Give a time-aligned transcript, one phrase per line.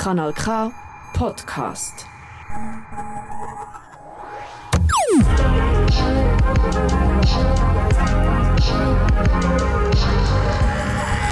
[0.00, 0.72] Kanal K
[1.12, 2.06] Podcast.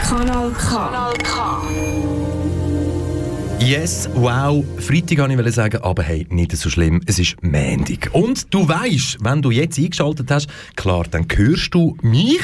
[0.07, 0.69] Kanal K.
[0.69, 1.63] Kanal K.
[3.59, 4.63] Yes, wow.
[4.79, 7.01] Freitag wollte ich sagen, aber hey, nicht so schlimm.
[7.07, 8.11] Es ist Mendig.
[8.13, 12.43] Und du weißt, wenn du jetzt eingeschaltet hast, klar, dann hörst du mich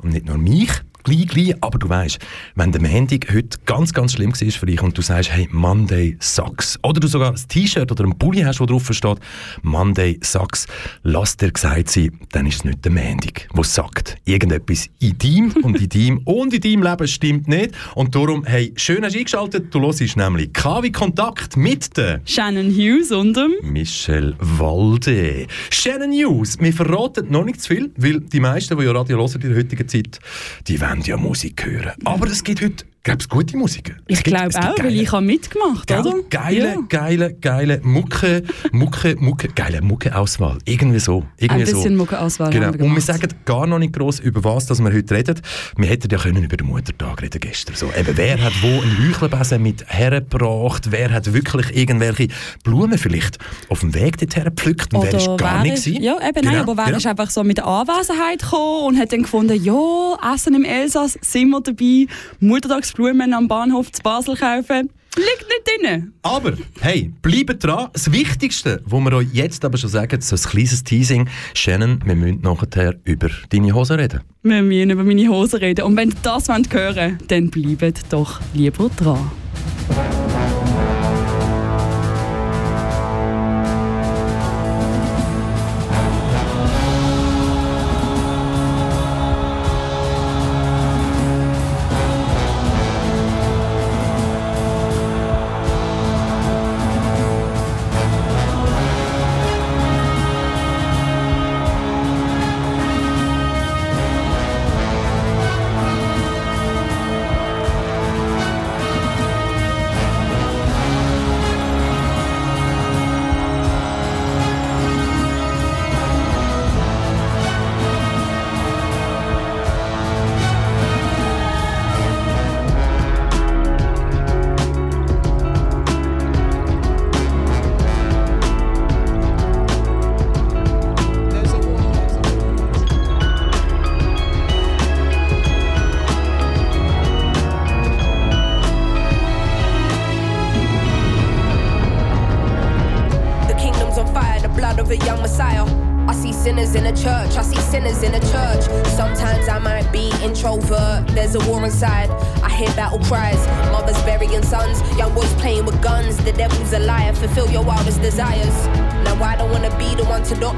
[0.00, 0.70] und nicht nur mich,
[1.04, 2.18] gleich, gleich, aber du weißt,
[2.56, 6.16] wenn der Montag heute ganz, ganz schlimm war für dich und du sagst, hey, Monday
[6.18, 9.18] sucks, oder du sogar ein T-Shirt oder ein Pulli hast, wo drauf steht,
[9.62, 10.66] Monday sucks,
[11.02, 15.52] lass dir gesagt sein, dann ist es nicht der Montag, der sagt, irgendetwas in deinem
[15.62, 17.74] und in deinem und in deinem Leben stimmt nicht.
[17.94, 22.70] Und darum, hey, schön hast du eingeschaltet, du hörst nämlich KW Kontakt mit der Shannon
[22.70, 25.46] Hughes und dem Michel Walde.
[25.70, 29.34] Shannon Hughes, wir verraten noch nicht zu viel, weil die meisten, die ja Radio hören
[29.34, 30.18] in der heutigen Zeit,
[30.66, 31.92] die wollen ja Musik hören.
[32.04, 33.94] Aber es gibt heute Gibt es gute Musik?
[34.06, 36.22] Ich glaube auch, weil ich habe mitgemacht, geile, oder?
[36.30, 36.80] Geile, ja.
[36.88, 38.42] geile, geile Mucke,
[38.72, 40.56] Mucke, Mucke, geile Mucke-Auswahl.
[40.64, 41.22] Irgendwie so.
[41.36, 41.98] Irgendwie Ein bisschen so.
[41.98, 42.68] Mucke-Auswahl genau.
[42.68, 45.38] Und wir sagen gar noch nicht gross, über was dass wir heute reden.
[45.76, 47.76] Wir hätten ja können über den Muttertag reden gestern.
[47.76, 50.90] So, eben, wer hat wo einen Heuchelbesen mit hergebracht?
[50.90, 52.28] Wer hat wirklich irgendwelche
[52.62, 53.36] Blumen vielleicht
[53.68, 54.94] auf dem Weg dorthin gepflückt?
[54.94, 56.02] Und Oder wer ist gar nicht gewesen?
[56.02, 56.96] Ja, eben genau, nein, aber wer genau.
[56.96, 61.18] ist einfach so mit der Anwesenheit gekommen und hat dann gefunden, ja, Essen im Elsass,
[61.20, 62.06] sind wir dabei,
[62.40, 64.90] Muttertags Blumen am Bahnhof zu Basel kaufen.
[65.16, 66.12] Liegt nicht drin.
[66.22, 67.88] Aber, hey, bleibt dran.
[67.92, 71.28] Das Wichtigste, was wir euch jetzt aber schon sagen, so ein kleines Teasing.
[71.54, 74.20] Shannon, wir müssen nachher über deine Hose reden.
[74.42, 75.84] Wir müssen über meine Hose reden.
[75.84, 79.30] Und wenn ihr das hören wollt, dann bleibt doch lieber dran.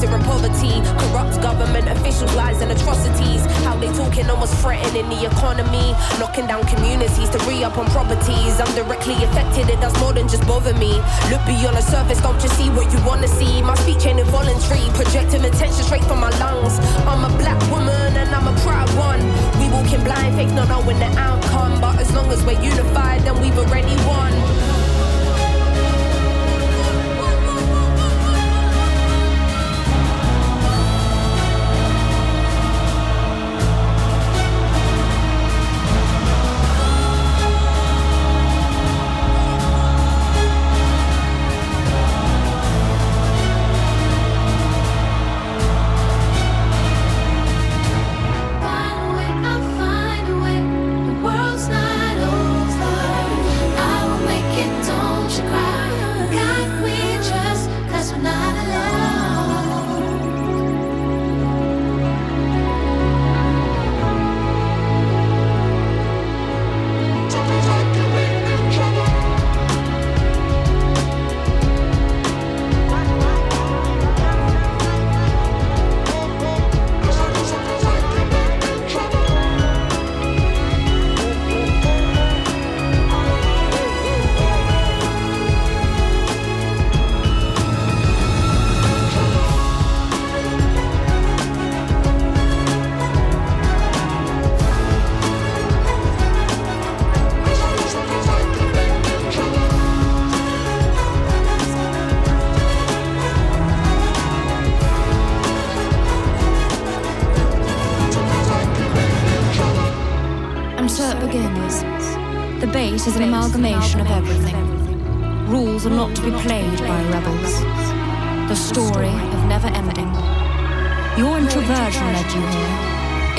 [0.00, 3.44] Broken in poverty, corrupt government officials, lies and atrocities.
[3.64, 8.60] How they talking almost threatening the economy, knocking down communities to re up on properties.
[8.60, 10.92] I'm directly affected, it does more than just bother me.
[11.30, 13.62] Look beyond the surface, don't just see what you wanna see.
[13.62, 16.78] My speech ain't involuntary, projecting attention straight from my lungs.
[17.06, 19.20] I'm a black woman and I'm a proud one.
[19.60, 21.80] We walking blind, fake not knowing the outcome.
[21.80, 24.32] But as long as we're unified, then we've already won.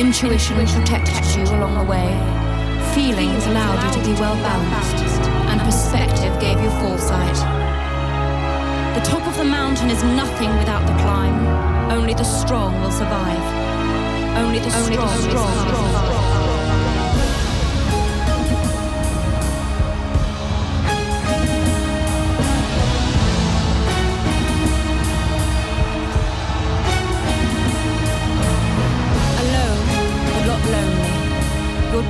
[0.01, 2.09] Intuition protected you along the way.
[2.95, 5.29] Feelings allowed you to be well balanced.
[5.45, 7.35] And perspective gave you foresight.
[8.95, 11.45] The top of the mountain is nothing without the climb.
[11.91, 13.45] Only the strong will survive.
[14.39, 16.10] Only the strong, will survive.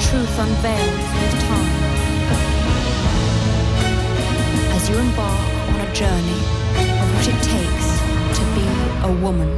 [0.10, 1.70] Truth unveiled with time.
[4.76, 5.40] As you embark
[5.74, 6.42] on a journey
[7.02, 7.88] of what it takes
[8.38, 8.66] to be
[9.04, 9.50] a woman.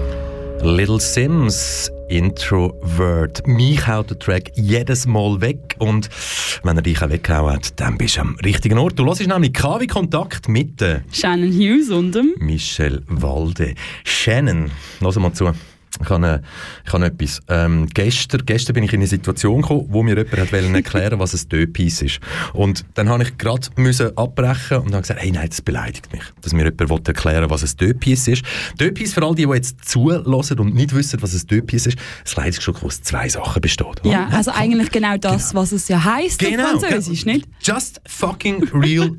[0.61, 3.45] Little Sims, Introvert.
[3.47, 6.09] Mich haut der Track jedes Mal weg und
[6.63, 8.99] wenn er dich auch weggehauen hat, dann bist du am richtigen Ort.
[8.99, 13.75] Du hörst nämlich KW Kontakt mit Shannon Hughes und dem Michel Walde.
[14.03, 15.51] Shannon, lass mal zu.
[16.01, 16.41] Ich habe,
[16.85, 17.39] ich habe etwas.
[17.49, 21.33] Ähm, gestern, gestern bin ich in eine Situation gekommen, wo mir jemand hat erklären was
[21.35, 22.19] ein Döpies ist.
[22.53, 26.23] Und dann habe ich gerade müssen abbrechen und habe gesagt, hey, nein, das beleidigt mich,
[26.41, 28.43] dass mir jemand erklären was ein Döpies ist.
[28.79, 32.35] Döpies, für all die, die jetzt zulassen und nicht wissen, was ein Döpies ist, das
[32.35, 33.85] Leidensgeschock aus zwei Sachen besteht.
[33.85, 34.09] oder?
[34.09, 36.73] Ja, also eigentlich genau das, was es ja heisst Genau.
[36.75, 37.47] auf Französisch, nicht?
[37.61, 39.11] Just fucking real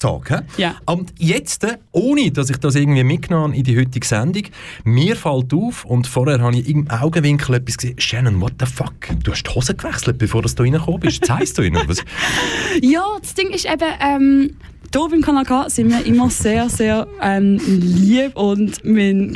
[0.00, 0.30] Talk.
[0.30, 0.40] hä?
[0.56, 0.74] Ja.
[0.86, 4.44] Und jetzt, äh, ohne dass ich das irgendwie mitgenommen habe in die heutige Sendung,
[4.84, 8.94] mir fällt auf, und vorher habe ich im Augenwinkel etwas gesehen, Shannon, what the fuck?
[9.22, 11.24] Du hast die Hose gewechselt, bevor du da reingekommen bist.
[11.24, 11.80] Zeigst du ihnen?
[11.86, 12.02] Was?
[12.82, 14.56] Ja, das Ding ist eben, ähm,
[14.92, 18.82] hier beim Kanal K sind wir immer sehr, sehr ähm, lieb und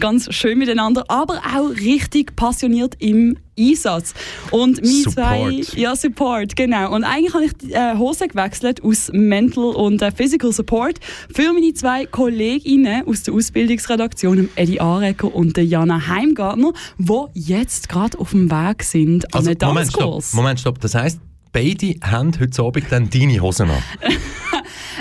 [0.01, 4.15] ganz schön miteinander, aber auch richtig passioniert im Einsatz.
[4.51, 6.93] Und wir zwei, ja, Support, genau.
[6.93, 10.99] Und eigentlich habe ich die äh, Hose gewechselt aus Mental und äh, Physical Support
[11.33, 17.89] für meine zwei Kolleginnen aus der Ausbildungsredaktion, Eddie Arecker und der Jana Heimgartner, die jetzt
[17.89, 20.25] gerade auf dem Weg sind an Also, einen Moment, stopp.
[20.33, 20.81] Moment, stopp.
[20.81, 21.21] Das heisst,
[21.55, 23.83] beide haben heute Abend dann deine Hosen an.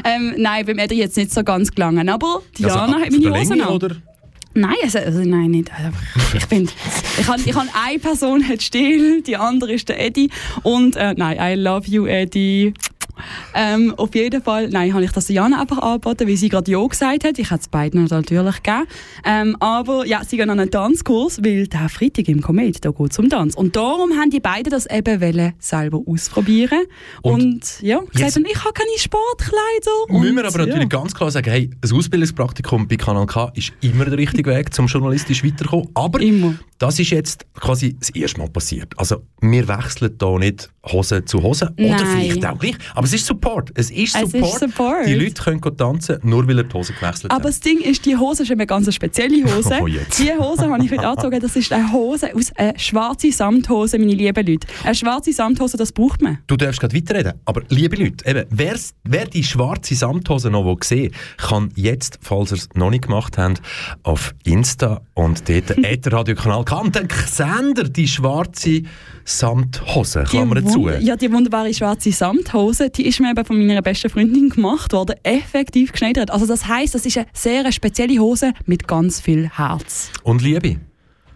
[0.03, 3.61] Ähm, nein, beim Eddie jetzt nicht so ganz gelangen, aber Diana Also, hat meine Hosen
[3.61, 3.67] an.
[3.69, 3.95] oder?
[4.55, 5.71] Nein, also, also nein, nicht.
[5.71, 5.89] Also,
[6.35, 6.69] ich bin,
[7.19, 10.29] ich habe ich hab eine Person hat still, die andere ist der Eddie
[10.63, 12.73] und äh, nein, I love you Eddie.
[13.55, 16.85] Ähm, auf jeden Fall, nein, habe ich das Jana einfach angeboten, weil sie gerade Ja
[16.85, 17.37] gesagt hat.
[17.37, 18.87] Ich hätte es beiden natürlich gegeben.
[19.25, 23.11] Ähm, aber ja, sie gehen an einen Tanzkurs, weil der Freitag im Komet, da geht
[23.11, 23.55] es um Tanz.
[23.55, 26.81] Und darum haben die beiden das eben wollen selber ausprobieren.
[27.21, 29.91] Und Und, ja, gesagt, haben, ich habe keine Sportkleider.
[30.09, 30.99] Müssen Und, wir aber natürlich ja.
[30.99, 34.87] ganz klar sagen, hey, ein Ausbildungspraktikum bei Kanal K ist immer der richtige Weg, zum
[34.87, 35.89] journalistisch weiterzukommen.
[35.93, 36.55] Aber Immer.
[36.79, 38.93] das ist jetzt quasi das erste Mal passiert.
[38.97, 41.73] Also wir wechseln da nicht Hose zu Hose.
[41.77, 42.05] Oder Nein.
[42.05, 42.75] vielleicht auch gleich.
[43.03, 43.71] Aber es ist Support.
[43.75, 44.53] Es ist Es Support.
[44.53, 45.05] ist Support.
[45.07, 47.49] Die Leute können tanzen, nur weil er die Hose gewechselt Aber hat.
[47.49, 49.77] das Ding ist, die Hose ist eine ganz spezielle Hose.
[49.81, 50.19] Oh, jetzt.
[50.19, 51.39] die Hose habe ich heute angezogen.
[51.41, 54.67] Das ist eine Hose aus einer schwarzen Samthose, meine lieben Leute.
[54.85, 56.37] Eine schwarze Samthose, das braucht man.
[56.47, 57.33] Du darfst gerade weiterreden.
[57.43, 62.69] Aber liebe Leute, eben, wer die schwarze Samthose noch sehen kann jetzt, falls ihr es
[62.73, 63.61] noch nicht gemacht habt,
[64.03, 68.83] auf Insta und dort Ätherradio-Kanal kann dann Sender die schwarze
[69.25, 70.89] Samthose, Klammer zu.
[70.89, 75.15] Ja, die wunderbare schwarze Samthose, die ist mir eben von meiner besten Freundin gemacht worden,
[75.23, 76.31] effektiv geschneidert.
[76.31, 80.11] Also das heisst, das ist eine sehr spezielle Hose mit ganz viel Herz.
[80.23, 80.77] Und Liebe.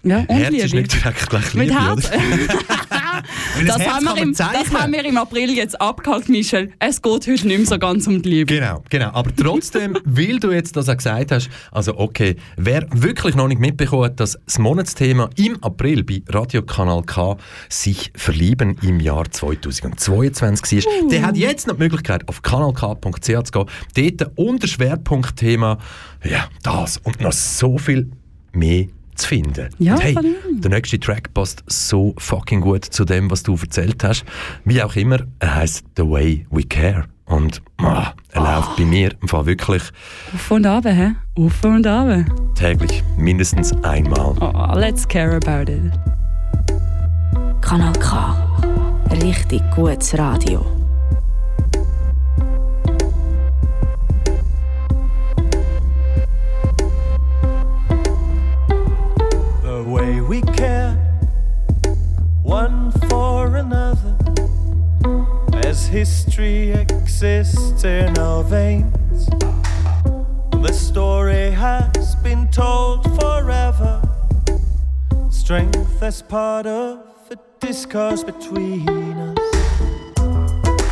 [0.04, 0.78] Ja, und Herz ist Liebe.
[0.78, 2.10] nicht direkt gleich Liebe, Mit Herz.
[3.66, 6.72] Das, Herz haben wir im, das haben wir im April jetzt abgehakt, Michel.
[6.80, 8.54] Es geht heute nicht mehr so ganz um die Liebe.
[8.54, 9.12] Genau, genau.
[9.14, 13.60] Aber trotzdem, weil du jetzt das auch gesagt hast, also okay, wer wirklich noch nicht
[13.60, 17.38] mitbekommen hat, dass das Monatsthema im April bei Radio Kanal K
[17.70, 23.34] sich verlieben im Jahr 2022 war, der hat jetzt noch die Möglichkeit, auf kanalk.ch zu
[23.34, 25.78] gehen, dort unter Schwerpunktthema,
[26.24, 28.12] ja, das und noch so viel
[28.54, 29.70] mehr zu finden.
[29.80, 30.16] Ja, und hey,
[30.52, 34.26] der nächste Track passt so fucking gut zu dem, was du erzählt hast.
[34.66, 37.06] Wie auch immer, er heißt The Way We Care.
[37.26, 39.84] Und ah, er läuft bei mir im Fall wirklich
[40.34, 41.12] Auf und ab, hä?
[41.36, 42.26] Auf und ab.
[42.56, 44.34] täglich mindestens einmal.
[44.40, 45.92] Oh, let's care about it.
[47.62, 48.36] Kanal K.
[49.22, 50.87] Richtig gutes Radio.
[65.98, 69.26] History exists in our veins.
[70.62, 74.00] The story has been told forever.
[75.32, 77.00] Strength as part of
[77.32, 79.56] a discourse between us.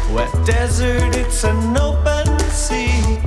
[0.09, 3.19] Where desert it's an open sea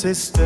[0.00, 0.39] sister.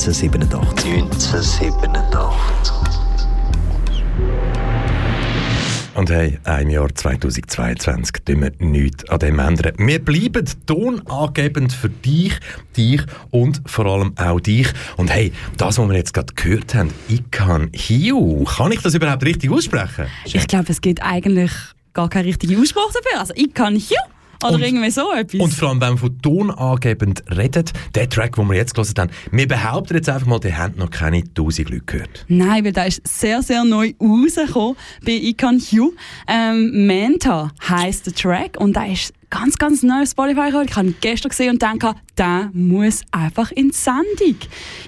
[0.00, 1.02] 1987.
[1.02, 2.72] 1987.
[5.94, 9.74] Und hey, im Jahr 2022 tun wir nichts an dem ändern.
[9.76, 12.32] Wir bleiben tonangebend für dich,
[12.74, 14.68] dich und vor allem auch dich.
[14.96, 19.24] Und hey, das, was wir jetzt gerade gehört haben, Ikan Hiu, kann ich das überhaupt
[19.24, 20.06] richtig aussprechen?
[20.24, 21.52] Ich glaube, es gibt eigentlich
[21.92, 23.20] gar keinen richtigen Ausspruch dafür.
[23.20, 23.98] Also ich kann hier
[24.44, 25.40] oder Und- irgendwie so etwas.
[25.40, 29.10] Und vor allem, wenn wir von tonangebend reden, der Track, den wir jetzt gehört haben,
[29.30, 32.24] wir behaupten jetzt einfach mal, die haben noch keine 1000 Leute gehört.
[32.28, 35.92] Nein, weil der ist sehr, sehr neu rausgekommen bei Icon Hugh.
[36.28, 40.66] Ähm, Manta heisst der Track und der ist ganz, ganz neu auf Spotify gekommen.
[40.68, 44.36] Ich habe gestern gesehen und dachte, der muss einfach in die Sendung.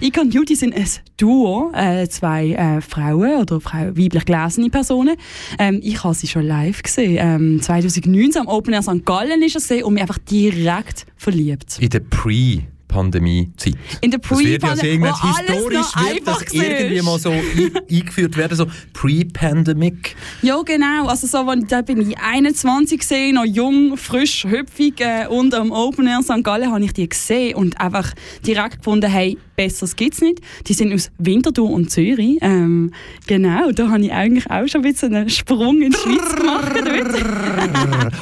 [0.00, 0.84] Icon Hugh, die sind ein
[1.16, 5.16] Duo, äh, zwei äh, Frauen oder Frau, weiblich gelesene Personen.
[5.58, 7.16] Ähm, ich habe sie schon live gesehen.
[7.20, 9.04] Ähm, 2019 am Open Air St.
[9.04, 11.78] Gallen ist er gesehen und mich einfach direkt verliebt.
[11.80, 13.74] In der Pre- Pandemie-Zeit.
[14.00, 16.80] In der Das ja Pre-Pandemie, wo alles historisch noch wird das einfach war.
[16.80, 17.42] irgendwie mal so ein,
[17.90, 20.14] eingeführt werden, so Pre-Pandemic.
[20.42, 21.06] Ja, genau.
[21.06, 25.72] Also so, wenn, da bin ich 21 gesehen, noch jung, frisch, hüpfig äh, und am
[25.72, 26.44] Open Air St.
[26.44, 28.12] Gallen habe ich die gesehen und einfach
[28.46, 30.40] direkt gefunden, hey, besseres gibt's nicht.
[30.66, 32.38] Die sind aus Winterthur und Zürich.
[32.40, 32.92] Ähm,
[33.26, 36.72] genau, da habe ich eigentlich auch schon ein bisschen einen Sprung in die Schweiz gemacht.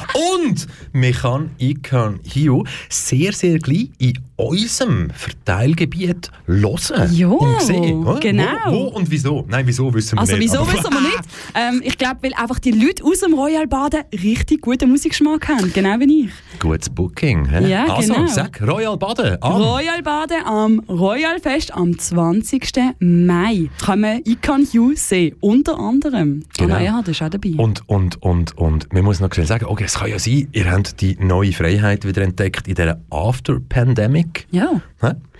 [0.43, 7.61] Und man kann Ikan Hio sehr, sehr gleich in unsere unserem Verteilgebiet hören Ja, und
[7.61, 8.05] sehen.
[8.05, 8.19] oder?
[8.19, 8.43] genau.
[8.67, 9.45] Wo, wo und wieso?
[9.49, 10.43] Nein, wieso wissen wir Also nicht.
[10.43, 11.19] wieso aber- wissen wir nicht?
[11.53, 15.71] Ähm, ich glaube, weil einfach die Leute aus dem Royal Baden richtig guten Musikgeschmack haben,
[15.73, 16.59] genau wie ich.
[16.59, 17.45] Gutes Booking.
[17.49, 17.67] hä?
[17.69, 18.27] Ja, also, genau.
[18.27, 19.37] sag Royal Baden.
[19.41, 22.71] Am Royal Baden am Royal Fest am 20.
[22.99, 26.43] Mai kann man Icon You sehen, unter anderem.
[26.57, 26.75] Genau.
[26.75, 27.51] Anna Erhard ist auch dabei.
[27.57, 30.71] Und, und, und, und man muss noch schnell sagen, okay, es kann ja sein, ihr
[30.71, 34.47] habt die neue Freiheit wieder entdeckt in dieser After-Pandemic.
[34.51, 34.81] Ja.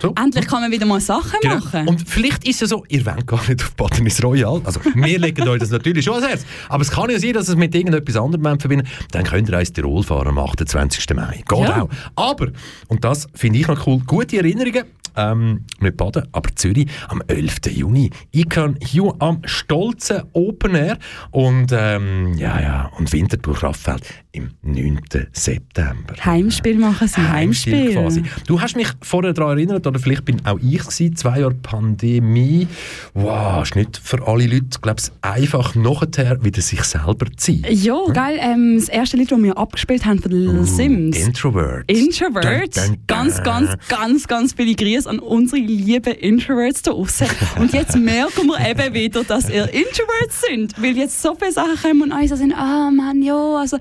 [0.00, 0.14] So.
[0.16, 1.56] Endlich kann man wieder mal Sachen Genau.
[1.56, 1.86] machen.
[1.88, 4.60] Und vielleicht ist es so, ihr wollt gar nicht auf Badenis Royal.
[4.64, 6.44] Also, wir legen euch das natürlich schon ans Herz.
[6.68, 9.58] Aber es kann ja sein, dass es mit irgendetwas anderem wollt verbinden Dann könnt ihr
[9.58, 11.14] ins Tirol fahren am 28.
[11.14, 11.42] Mai.
[11.48, 11.82] Geht Ja.
[11.82, 11.88] auch.
[12.16, 12.48] Aber,
[12.88, 14.84] und das finde ich noch cool, gute Erinnerungen.
[15.14, 17.58] Ähm, nicht Baden, aber Zürich am 11.
[17.70, 18.10] Juni.
[18.30, 20.96] Ich kann hier am stolzen Open Air
[21.32, 24.98] und ähm, ja, ja, und Winterthur Kraftfeld im 9.
[25.32, 26.14] September.
[26.24, 27.92] Heimspiel machen sie, Heimspiel.
[27.92, 28.22] quasi.
[28.46, 32.66] Du hast mich vorher daran erinnert, oder vielleicht bin auch ich gewesen, zwei Jahre Pandemie.
[33.12, 37.66] Wow, ist nicht für alle Leute, glaube ich, einfach nachher wieder sich selber zu sein.
[37.68, 38.38] Ja, geil.
[38.40, 41.18] Ähm, das erste Lied, das wir abgespielt haben von Little Sims.
[41.18, 41.90] Introvert.
[41.90, 42.76] Introvert.
[42.76, 43.06] Dun, dun, dun.
[43.06, 47.26] Ganz, ganz, ganz, ganz viele Grüße an unsere lieben Introverts da draussen.
[47.60, 50.80] Und jetzt merken wir eben wieder, dass ihr Introverts sind.
[50.80, 53.76] Weil jetzt so viele Sachen kommen und alle so sind, ah Mann, ja, also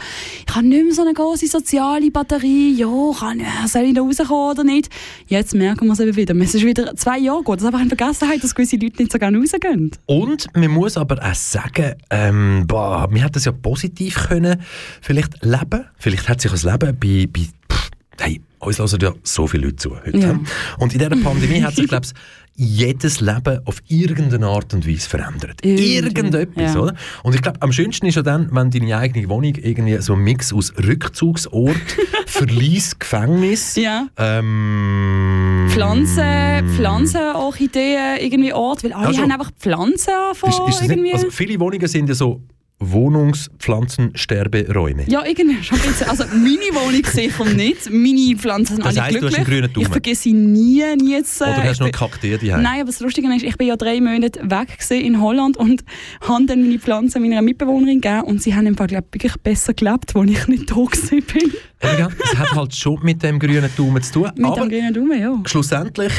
[0.47, 2.73] ich habe nicht mehr so eine große soziale Batterie.
[2.73, 4.89] Ja, kann, ja, soll ich da rauskommen oder nicht?
[5.27, 6.35] Jetzt merken wir es eben wieder.
[6.35, 7.57] Es ist wieder zwei Jahre gut.
[7.57, 9.91] Das ist einfach eine Vergessenheit, dass gewisse Leute nicht so gerne rausgehen.
[10.05, 14.61] Und man muss aber auch sagen, ähm, boah, wir hätten es ja positiv können
[15.01, 15.85] vielleicht leben.
[15.97, 19.77] Vielleicht hat sich das Leben bei, bei pff, hey, uns hören ja so viele Leute
[19.77, 20.17] zu heute.
[20.17, 20.39] Ja.
[20.79, 22.13] Und in dieser Pandemie hat sich, glaube ich,
[22.55, 25.65] jedes Leben auf irgendeine Art und Weise verändert.
[25.65, 26.79] Irgendetwas, ja.
[26.79, 26.93] oder?
[27.23, 30.19] Und ich glaube, am schönsten ist ja dann, wenn deine eigene Wohnung irgendwie so ein
[30.19, 31.75] Mix aus Rückzugsort,
[32.27, 34.07] Verlies, Gefängnis, Ja.
[34.17, 40.81] ähm, Pflanzen, Pflanzen, Orchideen, irgendwie Ort, weil alle Also, haben einfach Pflanzen von Ist, ist
[40.81, 41.01] irgendwie.
[41.03, 42.41] nicht, also viele Wohnungen sind ja so
[42.81, 45.03] Wohnungspflanzensterberäume.
[45.07, 46.09] ja, irgendwie schon ein bisschen.
[46.09, 47.89] Also meine Wohnung sicher nicht.
[47.91, 49.61] Meine Pflanzen sind Das alle heisst, du hast einen glücklich.
[49.61, 49.85] grünen Daumen.
[49.85, 51.39] ich vergesse sie nie, nie jetzt.
[51.41, 52.61] äh, Oder hast du noch Kakteen daheim?
[52.63, 55.83] Nein, aber das Lustige ist, ich bin ja drei Monate weg in Holland und
[56.21, 60.15] habe dann meine Pflanzen meiner Mitbewohnerin gegeben und sie haben im Fall wirklich besser gelebt,
[60.15, 60.75] als ich nicht da.
[60.75, 64.29] Eben, Es hat halt schon mit dem grünen Daumen zu tun.
[64.35, 65.35] Mit aber dem grünen Daumen, ja.
[65.45, 66.11] schlussendlich,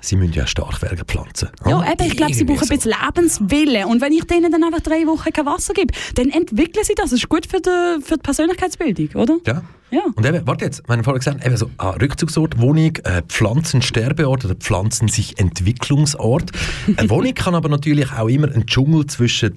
[0.00, 1.48] sie müssen ja stark werden pflanzen.
[1.66, 1.92] Ja, oder?
[1.92, 3.84] eben, ich glaube, sie brauchen ein bisschen Lebenswillen.
[3.86, 7.06] Und wenn ich denen dann einfach drei Wochen kein Wasser gebe, dann entwickeln sie das.
[7.06, 9.38] Das ist gut für die, für die Persönlichkeitsbildung, oder?
[9.46, 9.62] Ja.
[9.90, 10.02] Ja.
[10.16, 14.44] Und eben, warte jetzt, wir haben vorher gesagt, eben so ah, Rückzugsort, Wohnung, äh, Pflanzensterbeort
[14.44, 16.50] oder Pflanzen sich Entwicklungsort.
[16.96, 19.54] Eine Wohnung kann aber natürlich auch immer ein Dschungel zwischen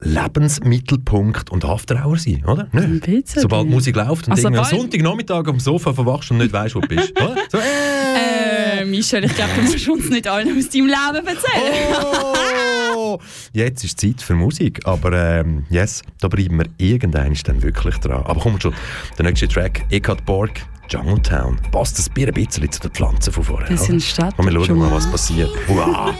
[0.00, 2.68] Lebensmittelpunkt und Afterhour sein, oder?
[2.72, 3.00] Nicht?
[3.06, 3.42] bisschen.
[3.42, 6.80] Sobald die Musik läuft und Also am Sonntagnachmittag am Sofa verwachst und nicht weißt, wo
[6.80, 7.12] du bist.
[7.20, 7.36] Oder?
[7.50, 11.96] So, äh, Äh, Michel, ich glaube, du musst uns nicht allen aus deinem Leben erzählen.
[12.94, 13.18] Oh!
[13.52, 18.22] Jetzt ist Zeit für Musik, aber ähm, yes, da bleiben wir irgendwann dann wirklich dran.
[18.24, 18.72] Aber komm schon,
[19.18, 20.52] der nächste Track, Eckhart Borg,
[20.88, 21.58] Jungle Town.
[21.72, 23.68] Passt das Bier ein bisschen zu den Pflanzen von vorher?
[23.68, 25.50] Das sind Stadt- Und wir schauen mal, was passiert.
[25.68, 26.14] Wow!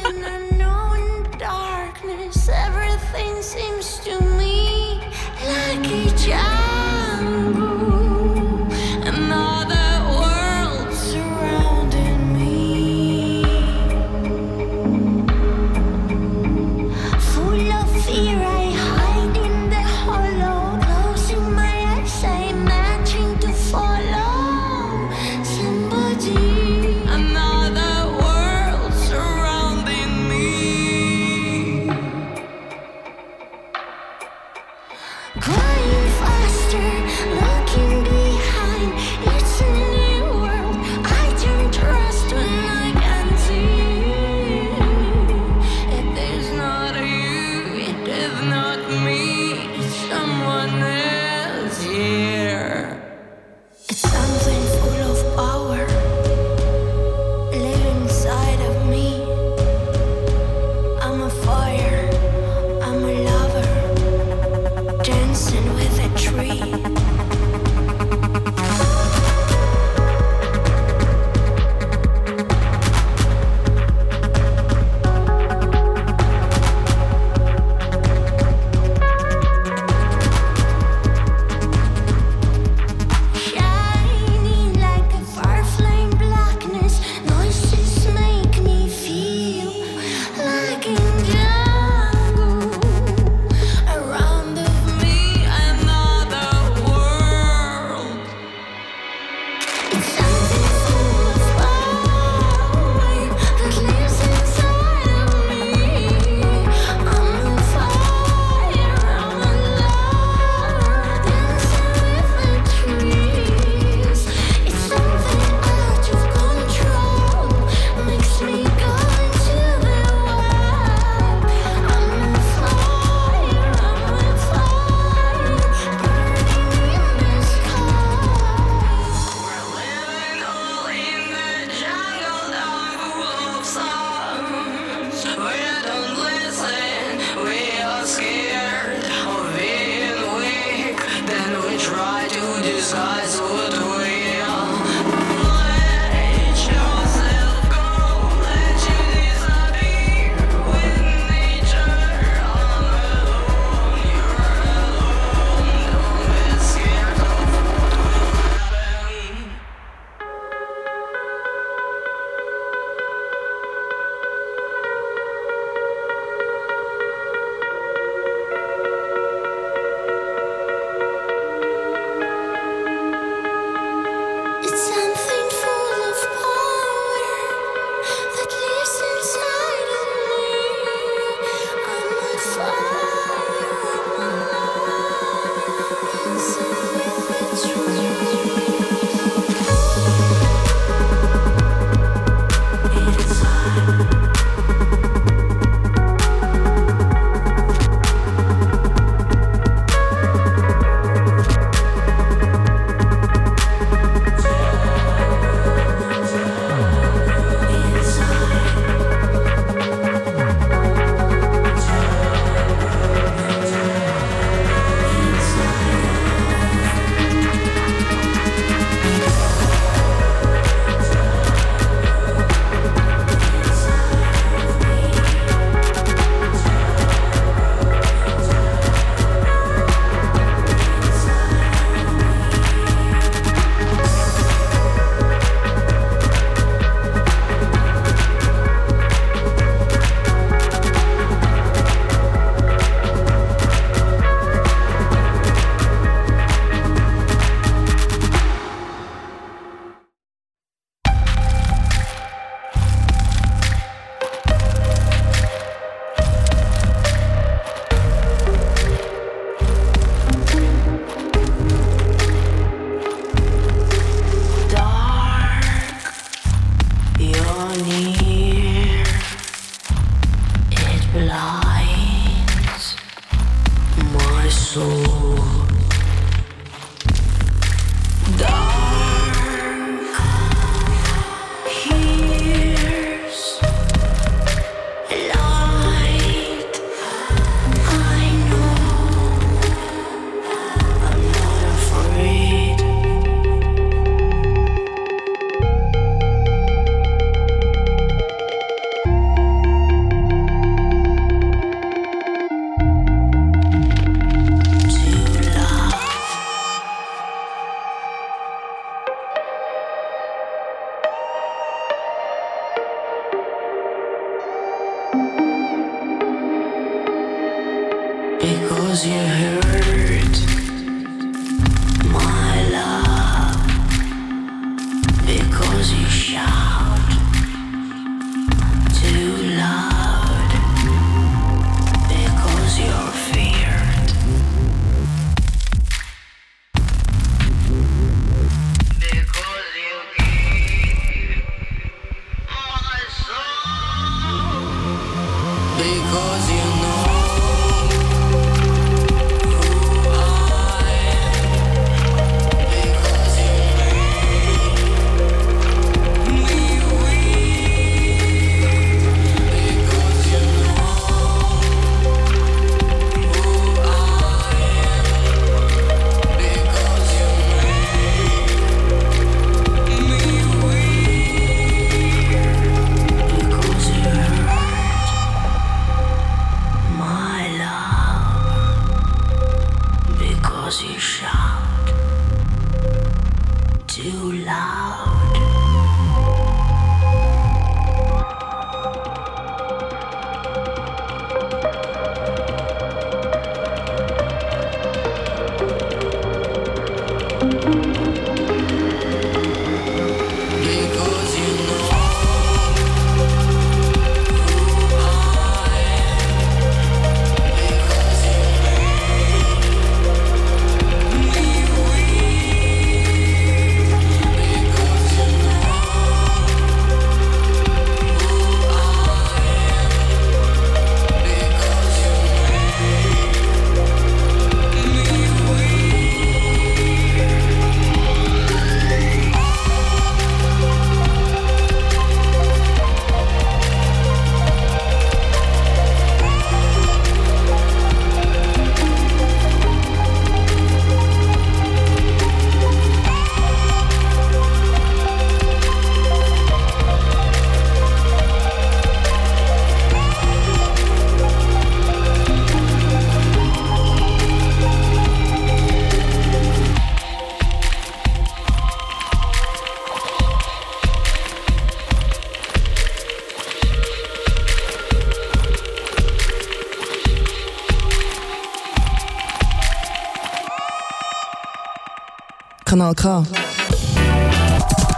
[472.80, 473.26] Kanal K.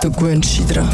[0.02, 0.88] Du gewöhnst dich dran.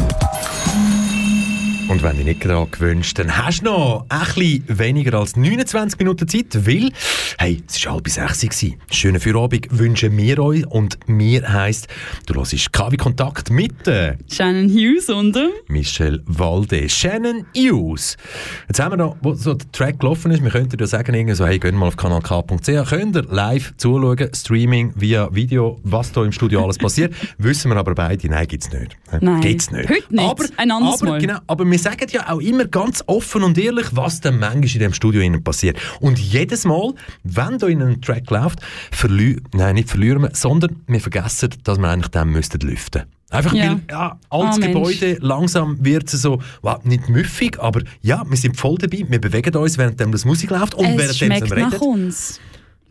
[1.87, 5.99] Und wenn du nicht daran gewünscht, dann hast du noch ein bisschen weniger als 29
[5.99, 6.91] Minuten Zeit, weil,
[7.39, 8.41] hey, es war halb sechs.
[8.41, 8.75] gewesen.
[8.91, 11.87] Schönen Feierabend wünschen wir euch und mir heisst,
[12.25, 18.17] du hörst KW Kontakt mit äh, Shannon Hughes und ähm, Michelle Walde, Shannon Hughes.
[18.67, 21.33] Jetzt haben wir noch, wo so der Track gelaufen ist, wir könnten ja sagen, irgendwie
[21.33, 26.25] so, hey, gehen mal auf kanalk.ch, könnt ihr live zuschauen, Streaming via Video, was da
[26.25, 27.13] im Studio alles passiert.
[27.37, 28.97] Wissen wir aber beide, nein, gibt's nicht.
[29.21, 29.39] Nein.
[29.39, 29.89] Gibt's nicht.
[29.89, 30.25] Heute nicht.
[30.25, 31.21] Aber, Ein anderes aber, Mal.
[31.21, 34.79] Genau, aber wir sagen ja auch immer ganz offen und ehrlich, was dann manchmal in
[34.79, 35.77] dem Studio innen passiert.
[36.01, 36.93] Und jedes Mal,
[37.35, 38.59] wenn da in einem Track läuft,
[38.91, 43.03] verlieren, nein, nicht verlieren wir, sondern wir vergessen, dass wir eigentlich dann müssten lüften.
[43.31, 43.71] Einfach Ja.
[43.73, 44.73] weil, ja, altes Ah, Mensch.
[44.73, 49.21] Gebäude, langsam wird es so, wow, nicht müffig, aber ja, wir sind voll dabei, wir
[49.21, 52.39] bewegen uns, während das Musik läuft und es während schmeckt wir nach uns.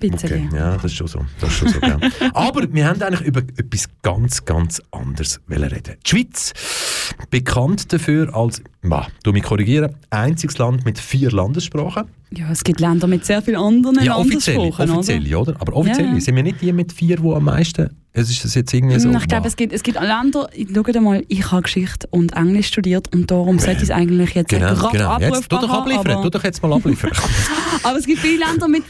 [0.00, 0.26] Bitte.
[0.26, 1.26] Okay, ja, das ist schon so.
[1.40, 1.80] Das ist schon so.
[2.34, 5.96] Aber wir haben eigentlich über etwas ganz, ganz anderes reden.
[6.06, 6.52] Die Schweiz,
[7.30, 12.04] bekannt dafür als, bah, du mich korrigieren, einziges Land mit vier Landessprachen.
[12.30, 15.56] Ja, es gibt Länder mit sehr vielen anderen Ja, offiziell, Landessprachen, offiziell, oder?
[15.58, 16.20] Aber offiziell Ja.
[16.20, 17.90] sind wir nicht die mit vier, die am meisten.
[18.12, 19.10] Es ist das jetzt irgendwie so.
[19.10, 23.14] Ich glaube, es gibt, es gibt Länder, schau mal, ich habe Geschichte und Englisch studiert
[23.14, 25.18] und darum sollte ich es eigentlich jetzt Genau, gerade genau.
[25.18, 27.12] Jetzt, tu abrufbar doch abliefern, tu aber, doch jetzt mal abliefern.
[27.84, 28.84] aber es gibt viele Länder mit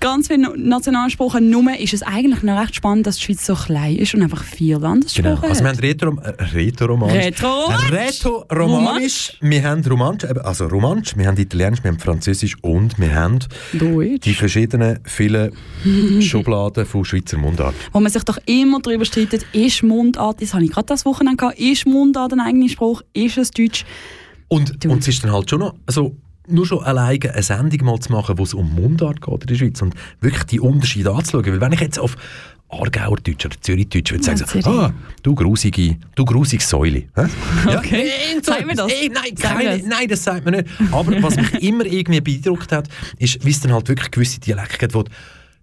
[0.00, 1.48] ganz vielen Nationalsprachen.
[1.48, 4.44] Nur ist es eigentlich noch recht spannend, dass die Schweiz so klein ist und einfach
[4.44, 5.48] vier Landessprachen genau.
[5.48, 7.24] Also wir haben Retro, äh, Rätoromanisch.
[7.24, 7.92] Rätoromanisch?
[7.92, 9.25] Rätoromanisch.
[9.26, 13.38] Romansch, wir haben Romansch, also Romansch, wir haben Italienisch, wir haben Französisch und wir haben
[13.72, 14.36] die Deutsch.
[14.36, 15.52] verschiedenen vielen
[16.22, 17.74] Schubladen von Schweizer Mundart.
[17.92, 21.36] Wo man sich doch immer darüber streitet, ist Mundart, das habe ich gerade das Wochenende
[21.36, 23.84] gehabt, ist Mundart ein eigener Spruch, ist es Deutsch?
[24.48, 24.90] Und, Du.
[24.90, 26.16] und es ist dann halt schon noch, also
[26.48, 29.54] nur schon alleine eine Sendung mal zu machen, wo es um Mundart geht in der
[29.56, 31.44] Schweiz und wirklich die Unterschiede anzuschauen.
[31.46, 32.16] Weil wenn ich jetzt auf
[32.68, 34.66] Aargauer Deutsch oder Zürichdeutsch würde sagen, Ja, so, Zürich.
[34.66, 37.04] ah, du grusige, du grusige Säule.
[37.14, 37.26] Hä?
[37.66, 38.10] Ja, Okay.
[38.34, 38.92] nein, so Sagen wir das?
[38.92, 39.86] Ey, nein, Sagen wir keine, das?
[39.88, 40.68] nein, das sagt man nicht.
[40.92, 44.78] Aber was mich immer irgendwie beeindruckt hat, ist, wie es dann halt wirklich gewisse Dialekte
[44.78, 45.10] gibt, wo du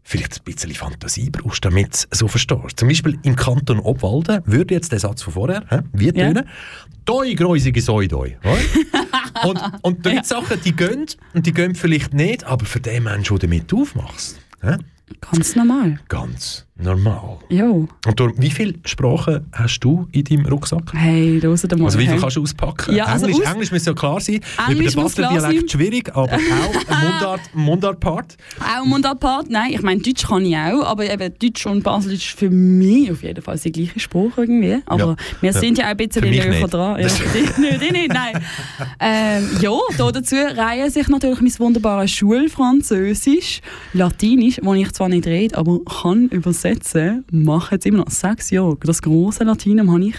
[0.05, 2.77] vielleicht ein bisschen Fantasie brauchst, damit du es so verstehst.
[2.77, 6.11] Zum Beispiel im Kanton Obwalden würde jetzt der Satz von vorher, hä, wie Ja.
[6.11, 6.45] tönen?
[7.05, 8.37] Doi gräusige Säu doi.
[8.43, 9.47] oder?
[9.47, 13.03] und, und da gibt Sachen, die gehen und die gehen vielleicht nicht, aber für den
[13.03, 14.77] Menschen, du damit aufmachst, hä,
[15.31, 15.99] Ganz normal.
[16.09, 17.37] ganz normal.
[17.49, 17.87] Jo.
[18.05, 20.91] Und darum, wie viele Sprachen hast du in deinem Rucksack?
[20.93, 21.85] Hey, hört mal.
[21.85, 22.95] Also wie viel kannst du auspacken?
[22.95, 24.35] Ja, also Englisch, aus- Englisch muss ja klar sein.
[24.57, 25.79] Über Englisch den muss Basler klar Dialekt sein.
[25.79, 28.37] schwierig, aber auch ein Mundart, Mundart-Part.
[28.59, 29.49] Auch Mundartpart?
[29.51, 33.11] Nein, ich meine, Deutsch kann ich auch, aber eben Deutsch und Baseldeutsch ist für mich
[33.11, 34.79] auf jeden Fall der gleiche Spruch irgendwie.
[34.87, 35.15] Aber Ja.
[35.41, 35.59] wir Ja.
[35.59, 36.73] sind ja auch ein bisschen näher nicht.
[36.73, 36.99] dran.
[36.99, 38.43] Ja, die, nicht, die nicht, nein.
[38.99, 43.61] ähm, ja, da dazu reihen sich natürlich mein wunderbares Schulfranzösisch,
[43.93, 46.62] Latinisch, das ich zwar nicht rede, aber kann übersetzen,
[47.31, 48.77] mache jetzt immer noch sechs Jahre.
[48.83, 50.15] Das große Latinum habe ich.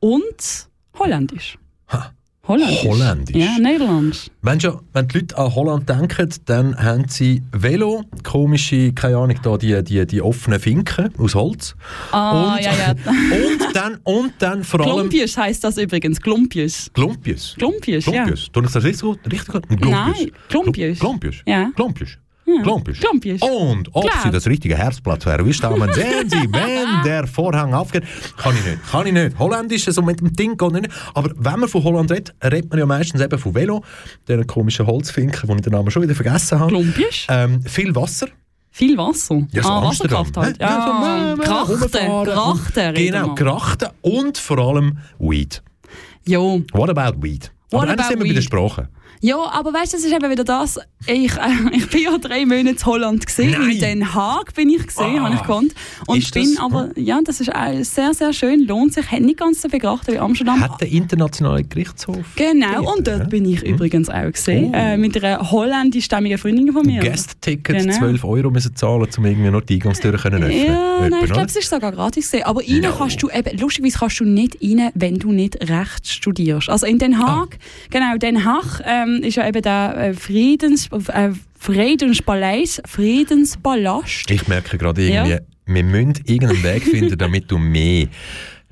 [0.00, 1.58] Und Holländisch.
[1.88, 2.12] Ha.
[2.48, 2.82] Holländisch.
[2.84, 3.36] Holländisch.
[3.36, 4.26] Ja, Niederländisch.
[4.42, 9.38] Wenn, schon, wenn die Leute an Holland denken, dann haben sie Velo, komische, keine Ahnung,
[9.42, 11.76] da die, die, die offenen Finken aus Holz.
[12.10, 12.90] Ah, und, ja, ja.
[12.96, 16.20] und, dann, und dann vor allem Glumpius heisst das übrigens.
[16.20, 16.90] Glumpius.
[16.92, 17.54] Glumpius.
[17.56, 18.24] Glumpius, ja.
[18.24, 18.50] Glumpius.
[18.50, 19.20] Tun ich das richtig gut?
[19.30, 19.68] Richtig gut?
[19.68, 19.90] Glumpius.
[19.90, 20.98] Nein, Glumpius.
[20.98, 21.36] Glumpius.
[21.46, 21.70] Ja.
[21.76, 22.18] Glumpius.
[22.56, 22.62] Ja.
[22.62, 23.00] Glumpius.
[23.00, 23.42] Glumpius.
[23.42, 24.22] Und ob Klar.
[24.24, 28.04] sie das richtige Herzblatt verwischt haben, sehen sie, wenn der Vorhang aufgeht.
[28.36, 28.90] Kann ich nicht.
[28.90, 29.38] Kann ich nicht.
[29.38, 30.88] Holländisch, so mit dem Ding geht nicht.
[31.14, 33.82] Aber wenn man von Holland redet, redet man ja meistens eben von Velo,
[34.28, 36.70] diesen komischen Holzfinken, den ich den Namen schon wieder vergessen habe.
[36.70, 37.26] Glumpius.
[37.28, 38.28] Ähm, viel Wasser.
[38.70, 39.46] Viel Wasser.
[39.52, 39.84] Ja, so ah.
[39.84, 40.58] Wasserkraft halt.
[40.58, 42.24] Ja, so, Ja, äh, Krachten.
[42.24, 42.94] Krachten.
[42.94, 43.34] Genau.
[43.34, 45.62] Krachten und vor allem Weed.
[46.24, 46.62] Jo.
[46.72, 47.52] What about Weed?
[47.70, 48.88] What Aber about sind wir bei der Sprache.
[49.24, 50.80] Ja, aber weißt du, das ist eben wieder das.
[51.06, 51.38] Ich, äh,
[51.72, 53.54] ich bin ja drei Monate in Holland gesehen.
[53.70, 55.22] In Den Haag bin ich gesehen, Ah.
[55.24, 55.74] habe ich gekannt.
[56.08, 57.50] Und Ist bin das- aber, ja, das ist
[57.94, 58.66] sehr, sehr schön.
[58.66, 59.10] Lohnt sich.
[59.12, 60.60] Hat nicht ganz so viel geachtet wie Amsterdam.
[60.60, 62.16] Hat der internationale Gerichtshof.
[62.34, 63.24] Genau, Dort, und dort ja.
[63.26, 64.72] bin ich übrigens auch gesehen.
[64.74, 64.76] Oh.
[64.76, 67.00] Äh, mit einer holländischstämmigen Freundin von mir.
[67.00, 67.96] Guest-Ticket Genau.
[67.96, 71.46] 12 Euro müssen zahlen, um irgendwie noch die Eingangstür können öffnen Ja, nein, ich glaube,
[71.46, 72.44] es ist sogar gratis gesehen.
[72.44, 72.92] Aber rein No.
[72.98, 76.68] kannst du, eben, lustigerweise kannst du nicht rein, wenn du nicht Recht studierst.
[76.68, 77.58] Also in Den Haag,
[77.90, 84.30] genau, Den Haag ähm, ist ja eben der äh, Friedens, äh, Friedenspalais, Friedenspalast.
[84.30, 85.38] Ich merke gerade irgendwie, Ja.
[85.66, 88.06] wir müssen irgendeinen Weg finden, damit du mehr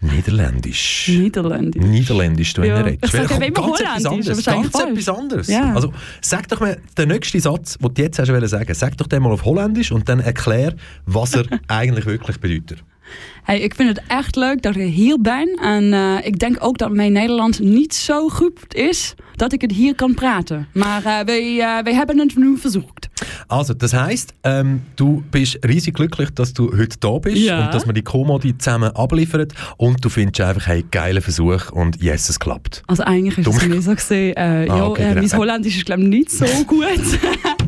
[0.03, 1.83] Niederländisch, Niederländisch.
[1.85, 2.81] Niederländisch du Ja.
[2.81, 3.05] redest.
[3.05, 4.45] Ich sage immer ganz etwas Holländisch, anderes.
[4.45, 5.49] Ganz eigentlich etwas anderes.
[5.49, 5.75] Ja.
[5.75, 8.73] Also, sag doch mir den nächsten Satz, den du jetzt hast sagen.
[8.75, 10.75] Sag doch den mal auf Holländisch und dann erklär,
[11.05, 12.83] was er eigentlich wirklich bedeutet.
[13.43, 15.49] Hey, ik vind het echt leuk dat ik hier ben.
[15.63, 19.73] En eh, ik denk ook dat mijn Nederlands niet zo goed is dat ik het
[19.73, 20.69] hier kan praten.
[20.73, 23.09] Maar eh, wij, eh, wij hebben het nu verzocht.
[23.47, 27.65] Also, das heisst, ähm, du bist riesig glücklich, dass du heute da bist Ja.
[27.65, 29.47] und dass wir die Komodi zusammen abliefern
[29.77, 32.83] und du findest einfach, hey, geiler Versuch und yes, es klappt.
[32.87, 35.21] Also eigentlich ist es mir so gesehen, äh, Ah, ja, okay, äh, genau.
[35.29, 36.87] mein Holländisch ist glaube ich nicht so gut,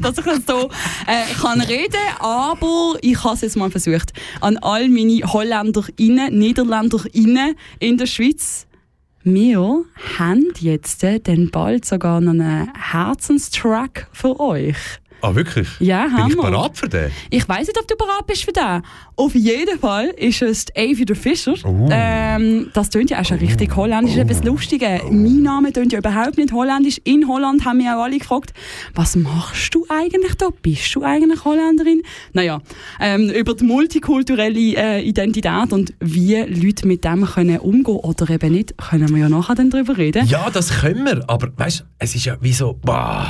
[0.02, 0.68] dass ich das so
[1.06, 4.12] äh, kann reden, aber ich habe es jetzt mal versucht.
[4.40, 8.66] An all meine HolländerInnen, NiederländerInnen in der Schweiz.
[9.24, 9.84] Wir
[10.18, 14.76] haben jetzt äh, dann bald sogar noch einen Herzenstrack für euch.
[15.22, 15.68] Ah, wirklich?
[15.78, 17.12] Ja, Bin haben ich bereit für den?
[17.30, 18.82] Ich weiß nicht, ob du bereit bist für den.
[19.14, 21.54] Auf jeden Fall ist es Avi der Fischer.
[21.64, 21.88] Oh.
[21.92, 24.16] Ähm, das tönt ja auch schon richtig holländisch.
[24.16, 25.00] Das ist etwas Lustige.
[25.10, 27.00] Mein Name tönt ja überhaupt nicht holländisch.
[27.04, 28.52] In Holland haben mich auch alle gefragt,
[28.94, 30.48] was machst du eigentlich da?
[30.60, 32.02] Bist du eigentlich Holländerin?
[32.32, 32.60] Naja,
[32.98, 38.52] ähm, über die multikulturelle äh, Identität und wie Leute mit dem können umgehen oder eben
[38.52, 40.26] nicht, können wir ja nachher dann drüber reden.
[40.26, 43.28] Ja, das können wir, aber weißt es ist ja wie so, boah,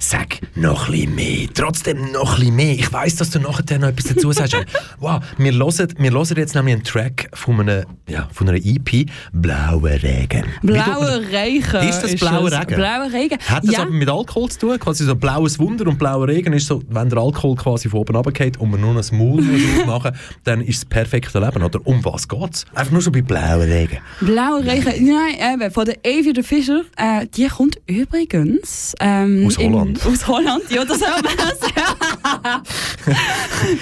[0.00, 2.72] sag noch ein bisschen mehr, trotzdem noch ein mehr.
[2.74, 4.56] Ich weiss, dass du nachher noch etwas dazu sagst.
[4.98, 9.06] wow, wir hören, wir hören jetzt nämlich einen Track von einer, ja, von einer EP,
[9.32, 10.44] Blauer Regen.
[10.62, 11.88] Wie tut Blaue man- Regen.
[11.88, 12.58] Ist das blauer es.
[12.58, 12.74] Regen?
[12.76, 13.38] Blauer Regen.
[13.46, 13.82] Hat das ja.
[13.82, 14.78] aber mit Alkohol zu tun?
[14.78, 18.16] Quasi so blaues Wunder und blauer Regen ist so, wenn der Alkohol quasi von oben
[18.16, 19.42] runtergeht und man nur ein Maul
[19.86, 20.12] machen
[20.44, 21.62] dann ist das perfekte Leben.
[21.62, 22.64] Oder um was geht's?
[22.74, 23.98] Einfach nur so bei blauer Regen.
[24.20, 26.82] Blauwe Regen, nein, eben, von der Avi de Fischer.
[26.96, 28.94] Äh, die kommt übrigens...
[29.00, 30.04] Ähm, Aus Holland.
[30.04, 32.62] In, aus Holland, ja, das hört man.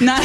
[0.01, 0.23] Nein,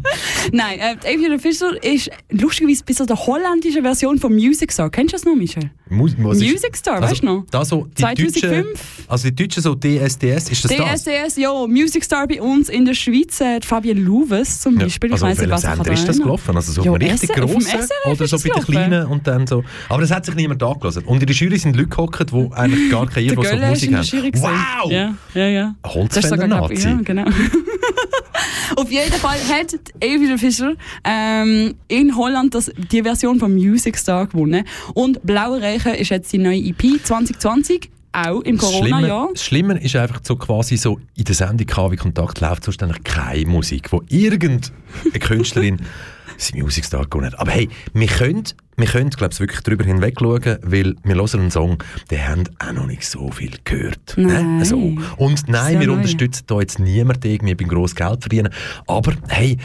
[0.52, 4.90] Nein, äh, Aviator Fisher ist lustigerweise ein bisschen der holländische Version von Music Star.
[4.90, 5.70] Kennst du das noch, Michel?
[5.90, 7.46] Mu Music Star, weißt du noch?
[7.50, 8.42] Da so die 2005?
[8.42, 8.66] Deutschen,
[9.08, 11.04] also die Deutschen so DSDS, ist das das?
[11.04, 15.12] DSDS, ja, Music Star bei uns in der Schweiz, äh, Fabienne Louves zum Ja, Beispiel.
[15.12, 16.56] also ich weiss nicht, was Sender ist das gelaufen?
[16.56, 19.26] Also so Ja, auf einem richtig grossen SRF oder ist so bei den kleinen und
[19.26, 19.64] dann so.
[19.88, 21.04] Aber das hat sich niemand angelassen.
[21.04, 24.54] Und in der Jury sind Leute gehockt, die eigentlich gar keine Göller ist Musik haben.
[24.84, 24.92] Wow!
[24.92, 25.74] Ja, ja, ja.
[25.82, 26.88] Das ist Holzfäller sogar, glaub ich, Nazi.
[26.88, 27.24] Ja, genau.
[28.76, 30.74] Auf jeden Fall hat Aviator Fischer
[31.04, 34.64] ähm, in Holland das, die Version von Music Star gewonnen.
[34.94, 39.30] Und Blaue Reiche ist jetzt die neue EP 2020, auch im Corona-Jahr.
[39.32, 43.04] das Schlimme ist einfach so quasi so, in der Sendung KW Kontakt läuft sonst eigentlich
[43.04, 45.82] keine Musik, wo irgendeine Künstlerin
[46.38, 47.38] sie Music Star gewonnen hat.
[47.38, 48.44] Aber hey, wir können,
[48.76, 52.44] wir können glaube ich, wirklich darüber hinweg schauen, weil wir hören einen Song, den haben
[52.58, 54.14] auch noch nicht so viel gehört.
[54.16, 54.58] Nein.
[54.58, 54.64] Ne?
[54.64, 54.76] So.
[55.16, 55.94] Und nein, Sehr wir neu.
[55.94, 58.52] unterstützen da jetzt niemanden irgendwie beim gross Geld verdienen.
[58.86, 59.58] Aber hey,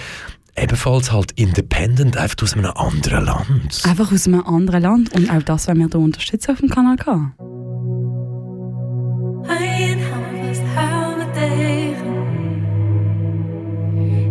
[0.55, 3.83] ebenfalls halt independent, einfach aus einem anderen Land.
[3.85, 5.13] Einfach aus einem anderen Land.
[5.13, 7.33] Und auch das, wenn wir hier unterstützen auf dem Kanal K.
[9.45, 11.92] Hij en hij vast houden tegen.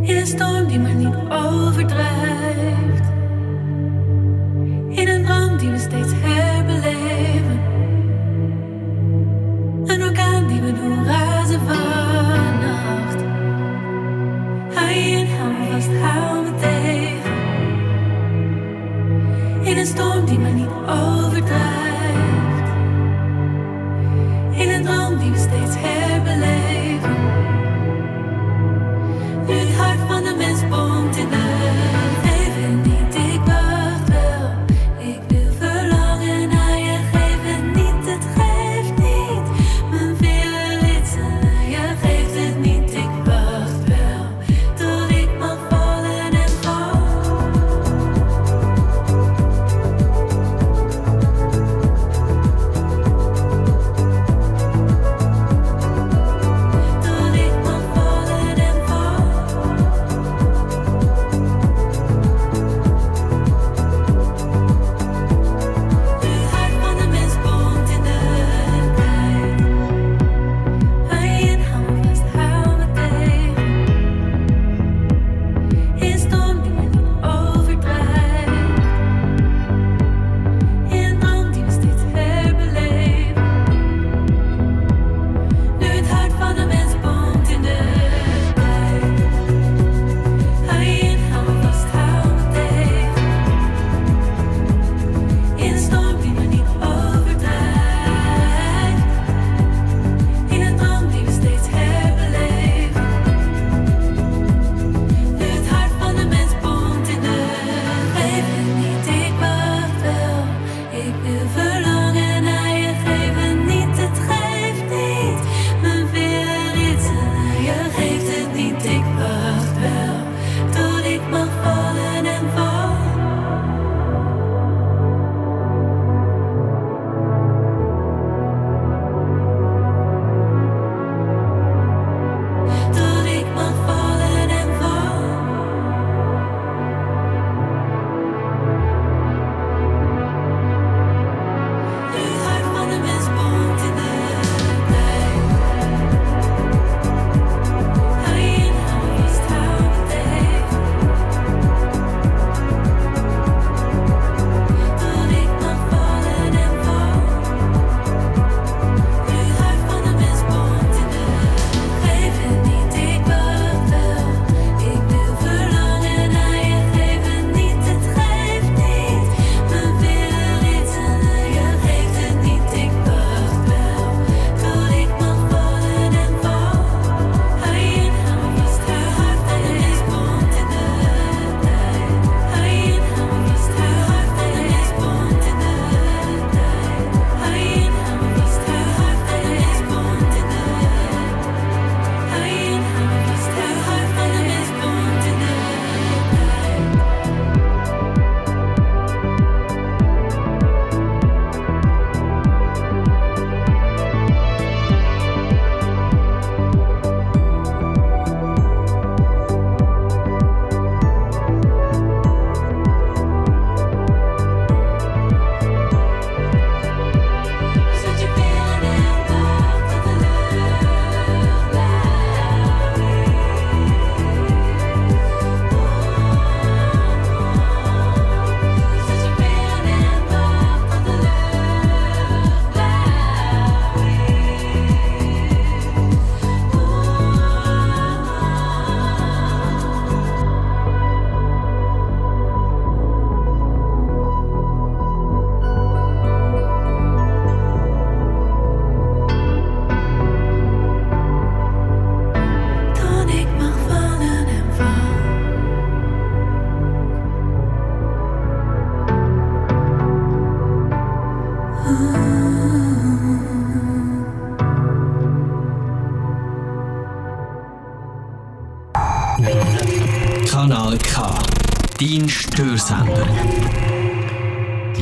[0.02, 3.06] In een storm die maar niet overdrijft.
[4.88, 7.60] In een droom die we steeds herbeleven.
[9.86, 13.24] Een orkaan die we doen razen vannacht.
[14.74, 17.32] Hij en hij vast houden tegen.
[19.62, 22.70] In een storm die maar niet overdrijft.
[24.50, 27.61] In een droom die we steeds herbeleven.
[30.42, 32.11] diamonds boom tonight.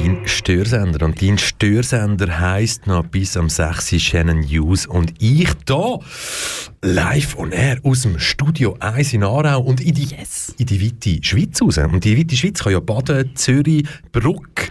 [0.02, 1.04] Dein Störsender.
[1.04, 3.92] Und dein Störsender heisst noch bis am 6.
[3.92, 4.86] Uhr Shannon News.
[4.86, 5.98] Und ich da
[6.80, 10.08] live on air aus dem Studio 1 in Aarau und in die,
[10.56, 11.76] in die weite Schweiz raus.
[11.76, 14.70] Und die weite Schweiz kann ja Baden, Zürich, Bruck,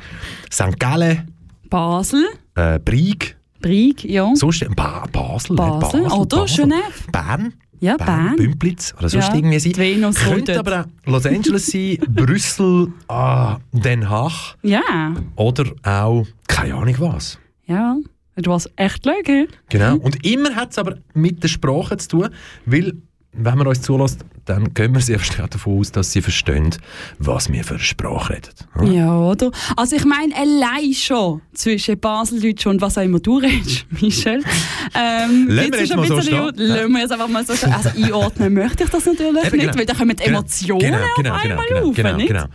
[0.52, 0.80] St.
[0.80, 1.32] Gallen,
[1.70, 2.26] Basel,
[2.56, 4.32] äh, Brieg, Brieg, ja.
[4.36, 7.12] sonst ba Basel, Basel, nicht oder Genève.
[7.12, 7.54] Bern.
[7.82, 8.36] Ja, Bern.
[8.36, 9.78] Bümplitz oder sonst Ja, irgendwie sein.
[9.78, 10.68] Venus Könnte dort.
[10.68, 17.40] aber auch Los Angeles sein, Brüssel, ah, Den Haag Ja, oder auch keine Ahnung was.
[17.66, 17.96] ja.
[18.42, 19.48] Du warst echt lecker.
[19.68, 19.98] Genau.
[19.98, 22.30] Und immer hat es aber mit der Sprache zu tun,
[22.66, 22.94] weil,
[23.34, 26.70] wenn man uns zulässt, dann gehen wir sehr stark davon aus, dass sie verstehen,
[27.20, 28.93] was wir für eine Sprache reden.
[28.93, 29.52] Ja, oder?
[29.78, 34.43] Also ich meine, allein schon zwischen Baseldeutsch und was auch immer du redest, Michel.
[34.95, 36.52] Ähm, Lassen wir jetzt mal ein so stehen.
[36.56, 37.74] Lassen wir jetzt einfach mal so stehen.
[37.74, 39.78] Also einordnen möchte ich das natürlich Eben, nicht, genau.
[39.78, 40.39] weil da kommen Genau.
[40.39, 42.28] Emotionen Genau, genau, auf einmal genau, auf, genau, nicht?
[42.28, 42.45] genau.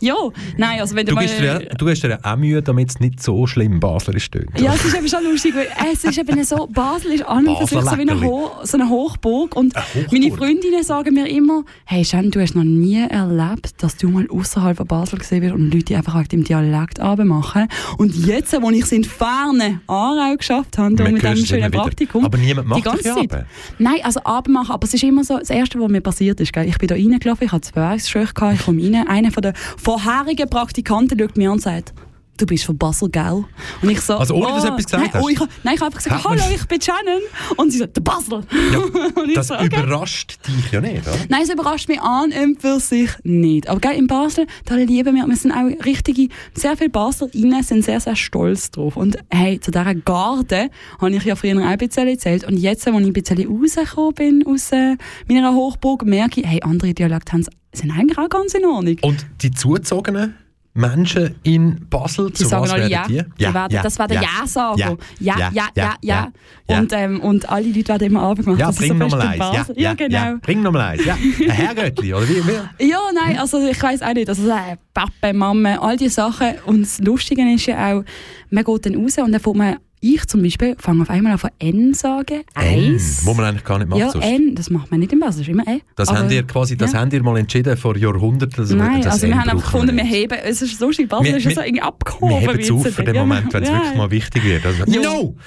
[0.00, 0.14] Ja,
[0.56, 1.26] nein, also wenn du, Du, mal...
[1.44, 4.58] ja- du hast dir ja auch Mühe, damit es nicht so schlimm Baslerisch tönt.
[4.60, 7.56] Ja, es ist eben schon lustig, weil es ist eben so, Basel ist an und
[7.68, 8.20] für sich so wie eine.
[8.20, 10.12] Ho so eine Hochburg und Hochburg.
[10.12, 14.28] meine Freundinnen sagen mir immer, hey Jen, du hast noch nie erlebt, dass du mal
[14.28, 17.68] außerhalb von Basel gesehen wirst und Leute einfach wegen dem Dialekt machen.
[17.98, 21.70] Und jetzt, wo ich es in Ferne Aarau geschafft habe, mit diesem schönen.
[21.70, 23.16] Praktikum, Aber niemand macht die ganze Zeit.
[23.16, 23.46] runter.
[23.78, 26.68] Nein, also abmachen, aber es ist immer so, das Erste, was mir passiert ist, gell?
[26.68, 30.48] ich bin da reingelaufen, ich hatte zwei Schöch ich komme rein, einer von den vorherigen
[30.48, 31.94] Praktikanten schaut mir an und sagt,
[32.38, 33.44] du bist von Basel, gell?
[33.82, 35.22] Und ich so, Also ohne, dass du etwas gesagt nein, hast?
[35.24, 37.20] Oh, ich, nein, ich habe einfach gesagt, hallo, ich bin Shannon.
[37.56, 38.40] Und sie so, der Basel.
[39.28, 39.66] ich Das so, okay.
[39.66, 41.16] überrascht dich ja nicht, oder?
[41.28, 43.68] Nein, es überrascht mich an und für sich nicht.
[43.68, 47.84] Aber gell, in Basel, da lieben wir, wir sind auch richtige, sehr viele Baslerinnen sind
[47.84, 48.96] sehr, sehr stolz drauf.
[48.96, 50.70] Und hey, zu dieser Garde
[51.00, 52.44] habe ich ja früher auch ein bisschen erzählt.
[52.44, 54.96] Und jetzt, als ich ein bisschen rausgekommen bin aus äh,
[55.28, 58.96] meiner Hochburg, merke ich, hey, andere Dialekte haben- sind eigentlich auch ganz in Ordnung.
[59.02, 60.34] Und die zugezogenen
[60.74, 63.06] Menschen in Basel, Die zu sagen was alle ja.
[63.06, 63.22] die?
[63.38, 64.96] Die werden, das war der Ja-Sager.
[65.20, 65.96] Ja, ja, ja, ja.
[66.00, 66.32] ja.
[66.78, 68.58] Und, ähm, und alle Leute werden immer abgemacht.
[68.58, 69.34] Ja, bring so nochmal eins.
[69.34, 70.16] in Ja, ja, ja, genau.
[70.16, 71.04] Ja, bring nochmal eins.
[71.04, 71.14] Ja.
[71.14, 72.42] Ein Herrgöttli, oder wie?
[72.46, 72.88] wie?
[72.88, 74.28] Ja, nein, also ich weiß auch nicht.
[74.28, 76.54] Also äh, Papa, Mama, all diese Sachen.
[76.64, 78.04] Und das Lustige ist ja auch,
[78.50, 81.38] man geht dann raus und dann fängt man, ich zum Beispiel, fange auf einmal an
[81.38, 82.42] von N sagen.
[82.54, 83.22] N, Eins.
[83.24, 84.00] wo man eigentlich gar nicht macht.
[84.00, 84.24] Ja, sonst.
[84.26, 85.80] N, das macht man nicht im Basel, das ist immer E.
[85.96, 87.00] Das Aber- habt ihr quasi, das ja.
[87.00, 88.56] habt ihr mal entschieden vor Jahrhunderten.
[88.56, 91.08] dass- Nein, das also wir N haben einfach gefunden, wir heben, es ist so schön,
[91.10, 92.30] Wir- ist ja wir- so irgendwie abgehoben.
[92.40, 93.76] Wir heben es auf für den Ja, Moment, wenn es ja.
[93.76, 94.66] wirklich mal wichtig wird.
[94.66, 95.00] Also, Ja.
[95.02, 95.36] No!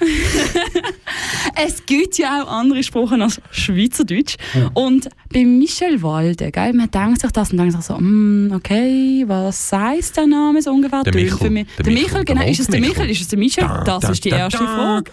[1.64, 4.36] Es gibt ja auch andere Sprachen als Schweizerdeutsch.
[4.74, 9.24] Und bei Michel Walde, gell, man denkt sich das und denkt sich so, mm, okay,
[9.26, 11.02] was heisst der Name so ungefähr?
[11.02, 11.38] Der Michel.
[11.38, 11.66] Für mich.
[11.78, 12.46] Der Michel, Michel, der genau.
[12.50, 12.80] Ist es der.
[12.80, 13.10] Michel?
[13.10, 13.64] Ist es der Michel?
[13.64, 14.66] Da, Das da, ist die erste.
[14.66, 15.10] Frage.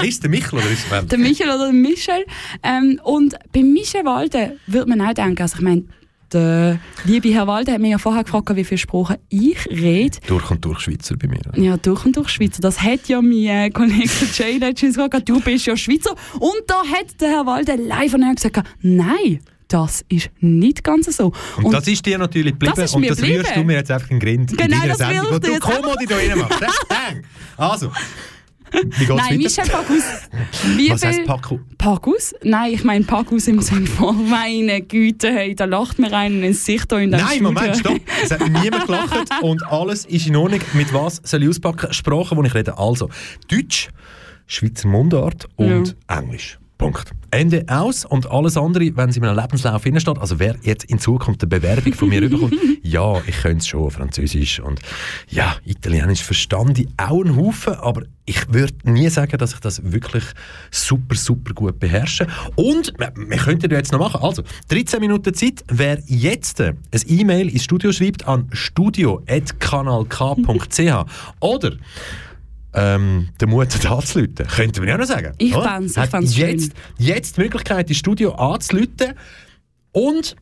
[0.00, 0.08] Hä?
[0.08, 2.24] Ist der Michel oder ist es Der Michel oder der Michel.
[2.62, 5.84] Ähm, und bei Michel Walde würde man auch denken, also ich meine,
[6.32, 10.18] der liebe Herr Walde hat mir ja vorher gefragt, wie viele Sprachen ich rede.
[10.28, 11.40] Durch und durch Schweizer bei mir.
[11.56, 12.60] Ja, durch und durch Schweizer.
[12.62, 16.14] Das hat ja mein äh, Kollege Jay letztens gesagt, du bist ja Schweizer.
[16.38, 21.06] Und da hat der Herr Walde live und er gesagt, nein, das ist nicht ganz
[21.16, 21.32] so.
[21.62, 23.40] Und, das ist dir natürlich geblieben Das und das geblieben.
[23.40, 25.38] rührst du mir jetzt einfach in den Grind Genau, in das will Sendung, ich wo
[25.38, 26.60] dir jetzt Kommodi da rein machst.
[27.56, 27.92] Also,
[28.72, 29.36] wie geht's Nein?
[29.38, 30.02] Michel Packus.
[30.76, 31.60] Wie Was heisst Paco?
[31.78, 32.34] Packus?
[32.42, 36.64] Nein, ich meine Packus im Sinne von meine Güte, hey, da lacht mir einen ins
[36.64, 37.52] Gesicht in deinem Nein, Studio.
[37.52, 38.00] Moment, stopp.
[38.22, 40.60] Es hat niemand gelacht und alles ist in Ordnung.
[40.74, 41.92] Mit was soll ich auspacken?
[41.92, 42.78] Sprachen, die ich rede.
[42.78, 43.08] Also,
[43.48, 43.88] Deutsch,
[44.46, 46.59] Schweizer Mundart und Englisch.
[46.80, 47.12] Punkt.
[47.30, 50.98] Ende aus und alles andere, wenn sie in meinem Lebenslauf hineinsteht, also wer jetzt in
[50.98, 54.80] Zukunft eine Bewerbung von mir bekommt, ja, ich könnte es schon, Französisch und
[55.28, 59.92] ja, Italienisch verstand ich auch einen Haufen, aber ich würde nie sagen, dass ich das
[59.92, 60.24] wirklich
[60.70, 62.26] super, super gut beherrsche.
[62.54, 64.22] Und wir, wir könnten ja jetzt noch machen.
[64.22, 65.62] Also, 13 Minuten Zeit.
[65.68, 70.80] Wer jetzt ein E-Mail ins Studio schreibt an studio.kanalk.ch
[71.40, 71.72] oder
[72.74, 74.46] ähm, den Mut hat anzuleuten.
[74.46, 75.32] Könnten wir ja noch sagen.
[75.38, 76.50] Ich ich Hat fänd's schön.
[76.50, 79.14] jetzt, jetzt die Möglichkeit, ins Studio anzuleuten
[79.92, 80.36] und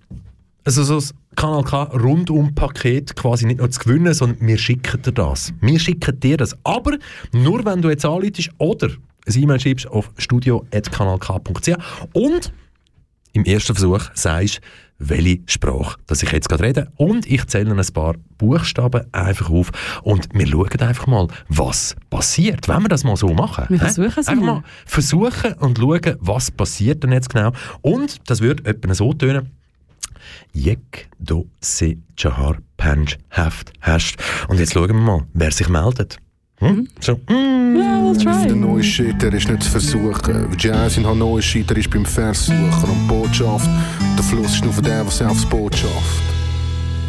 [0.64, 5.12] also so das Kanal K Rundum-Paket quasi nicht nur zu gewinnen, sondern wir schicken dir
[5.12, 5.52] das.
[5.60, 6.54] Wir schicken dir das.
[6.64, 6.98] Aber
[7.32, 11.70] nur, wenn du jetzt anleitest oder ein E-Mail schreibst auf studio.kanalk.ch
[12.12, 12.52] und
[13.32, 14.60] im ersten Versuch sagst,
[14.98, 16.92] welche Sprache dass ich jetzt gerade rede.
[16.96, 19.70] Und ich zähle ein paar Buchstaben einfach auf
[20.02, 23.66] und wir schauen einfach mal, was passiert, wenn wir das mal so machen.
[23.68, 24.62] Wir versuchen es Einfach mal.
[24.86, 27.52] versuchen und schauen, was passiert denn jetzt genau.
[27.80, 29.50] Und das wird etwa so tönen.
[30.52, 34.16] Jek do se chahar pench heft hast.
[34.48, 36.18] Und jetzt schauen wir mal, wer sich meldet.
[36.60, 36.88] Hm?
[37.00, 37.76] So, mm.
[37.76, 38.54] Yeah, we'll Der try.
[38.54, 40.48] neue Shit, der ist nicht zu versuchen.
[40.58, 42.90] Jazz in neues Shit, der ist beim Versuchen.
[42.90, 43.68] Und Botschaft,
[44.16, 46.27] der Fluss ist nur für den, was aufs Boot schafft.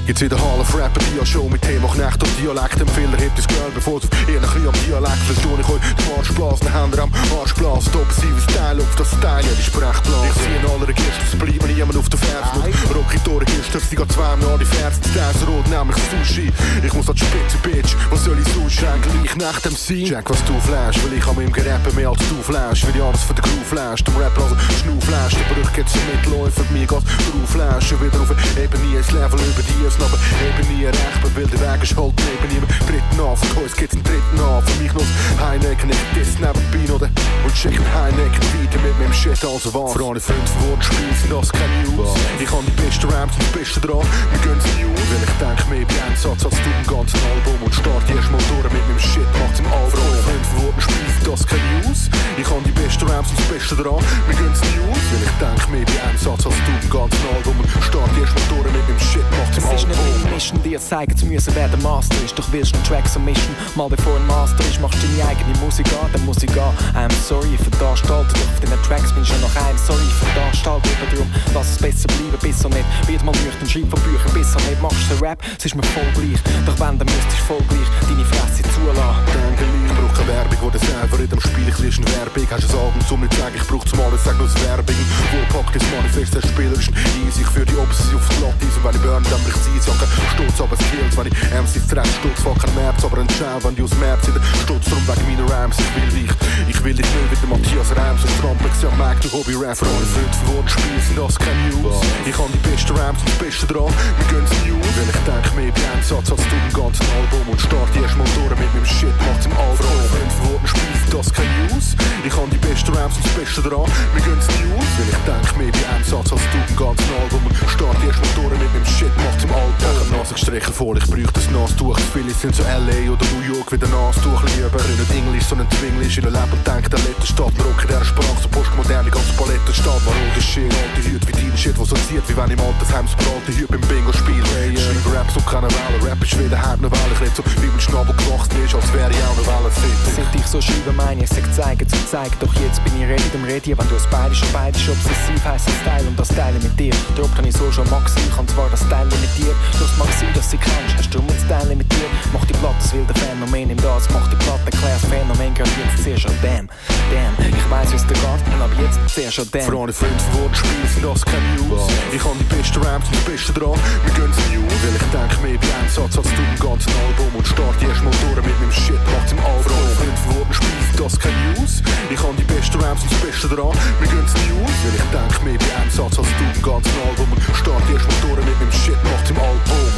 [0.10, 2.82] Jetzt wieder Half Rapper, die Show mit Thema Knecht und Dialekt.
[2.82, 5.82] Empfehler hebt das Girl, bevor es ehrlich am Dialekt verstehe ich euch.
[5.86, 7.93] Die Marschblasen, Hände am Arschblasen.
[7.93, 10.26] Offensive Style auf das Style, ja, die Sprechblase.
[10.26, 12.57] Ich sehe in aller Registern, es bleibt niemand auf der Ferse.
[12.89, 14.99] Rock in die Register, sie geht zweimal an die Ferse.
[15.14, 16.49] Das rot, nämlich Sushi.
[16.82, 17.93] Ich muss an die Spitze, Bitch.
[18.10, 19.14] Was soll ich sonst schenken?
[19.14, 20.05] Gleich nach dem Sein.
[20.10, 22.82] Check, was du flashst, weil ich an meinem Gerappen mehr als du flashst.
[22.88, 24.03] Will ich alles für den Crew flash.
[24.03, 25.38] Dem Rapper also Schnau flash.
[25.38, 27.93] Der Brüch geht zum Mitläufer, mir geht's drauf flash.
[27.93, 30.85] Wieder auf eben nie ein Level über die aber eben nie.
[31.23, 33.37] Man will den Weg ist halt neben niemand dritten an.
[33.37, 34.63] Von uns geht's einen dritten an.
[34.65, 37.11] Für mich das Heineken, ich das nebenbei den
[37.45, 39.93] und schicken Heineken weiter mit meinem Shit also was.
[39.93, 42.18] Für alle fünf Wortspiele sind das keine News.
[42.41, 43.99] Ich habe die besten Ramps und das Beste dran.
[44.31, 44.99] Wir gönnen's News.
[45.11, 48.39] Weil ich denk mehr bei Einsatz als du im ganzen Album und start erst mal
[48.47, 50.07] durch mit meinem Shit, macht's im Album.
[50.23, 52.09] Fünf Wortspiele sind das keine News.
[52.37, 53.99] Ich habe die besten Ramps und das Beste dran.
[54.27, 55.03] Wir gönnen's News.
[55.09, 58.45] Weil ich denk mehr bei Einsatz als du im ganzen Album und start erst mal
[58.55, 60.23] durch mit meinem Shit, macht's im Es ist nicht Album.
[60.23, 62.37] dein Mission, dir zeigen zu müssen, wer der Master ist.
[62.39, 65.27] Doch willst du einen Track so mischen, mal bevor ein Master ist, machst du deine
[65.27, 66.71] eigene Musik an, dann muss ich gehen.
[66.95, 69.75] I'm sorry für die Anstalten, doch auf deinen Tracks bin ich schon noch ein.
[69.75, 72.86] Sorry für die Anstalten, aber darum lass es besser bleiben, bis er nicht.
[73.07, 74.82] Wird mal nüchtern, schreib von Büchern, bis er nicht.
[74.82, 76.39] Machst du Rap, es ist mir voll gleich.
[76.65, 79.25] Doch wenn, dann müsstest du voll gleich deine Fresse zulassen.
[79.25, 79.88] Brauch
[80.20, 82.47] keine Werbung, wo der selber in dem Spiel lese eine Werbung.
[82.49, 84.95] Hast du ein Album zum nicht sagen, ich brauch zum alles, sag nur das Werbung.
[85.32, 86.91] Wo packt das Manifest, der Spieler ist
[87.24, 87.41] easy.
[87.41, 90.07] Ich führ die Opsis auf die Latte, und wenn ich burn, dann bricht sie Jacke.
[90.36, 93.57] Stutz, aber es kills, wenn ich MCs treffe, Stutz, fuck kein März, aber ein Schau,
[93.63, 94.39] wenn die aus März sind.
[94.63, 96.32] Stutz, drum wegen meiner Rhymes, ich will dich.
[96.67, 99.78] Ich will dich nicht wie der Matthias Reims und Trampel, ja, Mike, du Hobby-Rap.
[99.78, 101.95] Für alle fünf Wortspiele sind das keine News.
[102.26, 104.89] Ich habe die besten Rhymes und das Beste dran, wir gönnen's News.
[104.97, 108.28] Weil ich denk mehr bei Einsatz als du im ganzen Album und start erst mal
[108.36, 110.09] durch mit meinem Shit, macht's im Album.
[110.10, 111.95] Fünf Wortspiele sind das keine News.
[112.26, 114.89] Ich habe die besten Rhymes und das Beste dran, wir gönnen's News.
[114.97, 118.60] Weil ich denk mehr bei Einsatz als du im ganzen Album start erst mal durch
[118.60, 119.74] mit meinem Shit, macht's im Album.
[119.80, 121.97] Ich hab Nase gestrichen voll, ich bräuchte das Nastuch.
[122.14, 124.78] Viele sind so LA oder New York wie der Nastuch lieber.
[124.78, 127.53] Können Englisch, sondern Zwinglisch in der Leben und denken, der letzte Stadt.
[127.55, 130.01] Wir rocken der Sprache, so postmoderne, ganz Palettenstadt.
[130.05, 133.05] War roter Shit, alte Hüte wie dein Shit, was so zieht, wie wenn im Altersheim
[133.05, 134.43] das bralte Hüte beim Bingo spiel.
[134.57, 134.82] Hey, yeah.
[134.82, 137.14] Schreibe Raps und keine Welle, Rap ist wieder hart, eine Welle.
[137.14, 139.98] Ich red so, wie mein Schnabel gewachsen ist, als wäre ich auch eine Welle fit.
[140.15, 142.35] Seit ich so schreibe, meine ich, sag zeigen zu zeigen.
[142.39, 145.43] Doch jetzt bin ich ready, dem Ready, wenn du es beide schon beide ist obsessiv,
[145.45, 146.93] heisst das Style und das Teile mit dir.
[147.15, 150.07] Droppt habe ich so schon Maxi, ich kann zwar das Teile mit dir, doch mag
[150.19, 152.09] sein, dass sie kennst, hast du das Teile mit dir.
[152.33, 156.03] Mach die Platte, das wilde Phänomen im das, mach die Platte, erklär's Phänomen, gehört jetzt
[156.03, 156.69] sehr schon damn,
[157.11, 157.48] damn.
[157.89, 159.61] Ich weiss, wie's dir geht, aber jetzt sehr schon damn.
[159.63, 161.81] Für alle fünf Wortspiele sind das keine News.
[162.13, 164.73] Ich habe die besten Ramps und das Beste dran, wir gönnen's News.
[164.83, 168.13] Weil ich denk mehr bei Einsatz als du im ganzen Album und start erst mal
[168.21, 169.63] durch mit meinem Shit, macht's im Album.
[169.65, 171.81] Für alle fünf Wortspiele sind das keine News.
[172.13, 174.75] Ich habe die besten Ramps und das Beste dran, wir gönnen's News.
[174.85, 178.19] Weil ich denk mehr bei Einsatz als du im ganzen Album und start erst mal
[178.21, 179.93] durch mit meinem Shit, macht's im Album.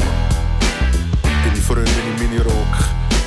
[1.43, 2.75] Deine Freundin im Minirock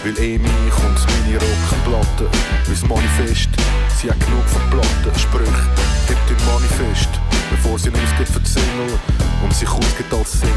[0.04, 0.50] will eh mich
[0.84, 2.28] und das Minirock-Platte.
[2.66, 3.48] Wie das Manifest,
[3.96, 5.18] sie hat genug von Platten.
[5.18, 5.48] Sprüch,
[6.06, 7.08] gibt im Manifest,
[7.50, 8.98] bevor sie ihn ausgibt für die Single
[9.42, 10.54] und sich ausgibt als Single.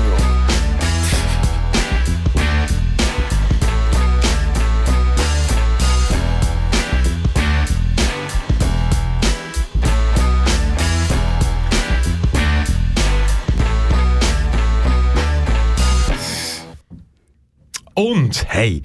[17.93, 18.84] Und hey,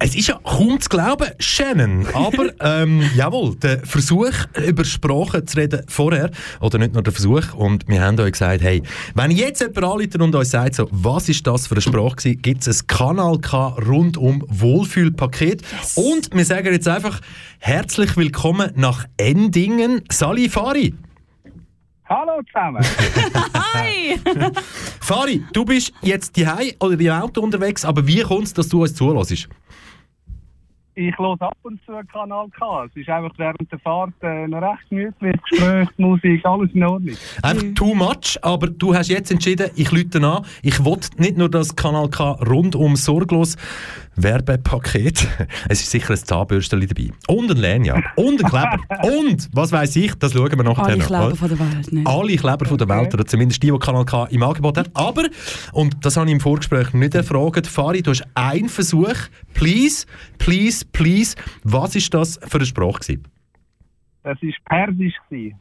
[0.00, 4.32] es ist ja kaum zu glauben, Shannon, aber ähm, jawohl, der Versuch,
[4.66, 6.30] über Sprache zu reden vorher,
[6.60, 8.82] oder nicht nur der Versuch, und wir haben euch gesagt, hey,
[9.14, 12.42] wenn jetzt jemand anruft und uns sagt, so, was ist das für eine Sprache gewesen,
[12.42, 15.62] gibt es ein Kanal K rundum Wohlfühlpaket.
[15.94, 17.20] Und wir sagen jetzt einfach,
[17.58, 20.94] herzlich willkommen nach Endingen, Sali Fari.
[22.04, 22.84] Hallo zusammen.
[23.74, 24.20] Hi!
[25.00, 26.46] Fari, du bist jetzt die
[26.78, 29.48] oder im Auto unterwegs, aber wie kommt es, dass du uns zulässt?
[30.94, 32.84] Ich höre ab und zu Kanal K.
[32.84, 35.36] Es ist einfach während der Fahrt äh, noch recht gemütlich.
[35.48, 37.16] Gespräch, Musik, alles in Ordnung.
[37.42, 40.44] Einfach too much, aber du hast jetzt entschieden, ich lüte an.
[40.62, 43.56] Ich will nicht nur das Kanal K rundum sorglos
[44.16, 45.28] Werbepaket.
[45.68, 47.10] Es ist sicher ein Zahnbürstchen dabei.
[47.26, 48.04] Und ein Lanyard.
[48.16, 48.78] Und ein Kleber.
[49.18, 51.06] und, was weiß ich, das schauen wir nachher Alle noch.
[51.06, 52.02] Kleber von der Welt, ne?
[52.04, 54.90] Alle Kleber von der Welt, oder zumindest die, die Kanal K im Angebot haben.
[54.94, 55.24] Aber,
[55.72, 59.14] und das habe ich im Vorgespräch nicht erfragt, Fari, du hast einen Versuch.
[59.54, 60.06] Please,
[60.38, 61.36] please, please.
[61.64, 63.00] Was ist das für eine Sprache?
[63.00, 63.28] Gewesen?
[64.22, 65.14] Das war Persisch.
[65.28, 65.56] gewesen.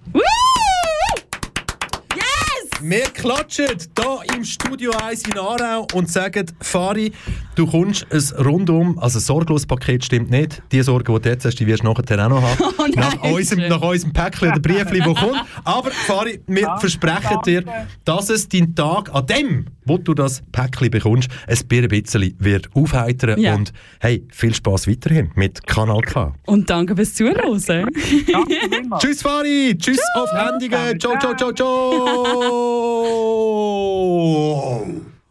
[2.83, 7.11] Wir klatschen hier im Studio 1 in Aarau und sagen, Fari,
[7.53, 10.63] du kommst ein rundum, also ein sorgloses Paket stimmt nicht.
[10.71, 12.57] Die Sorgen, die du jetzt hast, die wirst du nachher auch noch haben.
[12.81, 15.45] Oh nein, nach, unserem, nach unserem Päckchen oder Briefli, das kommt.
[15.63, 17.87] Aber Fari, wir Danke, versprechen dir, danke.
[18.05, 23.39] dass es deinen Tag an dem, wo du das Päckchen bekommst, ein bisschen wird aufheitern.
[23.39, 23.53] Ja.
[23.53, 26.33] Und hey, viel Spaß weiterhin mit Kanal K.
[26.47, 27.61] Und danke fürs Zuhören.
[27.67, 27.91] Danke.
[28.97, 32.70] Tschüss Fari, tschüss auf Händigen, ciao, ciao, ciao, ciao.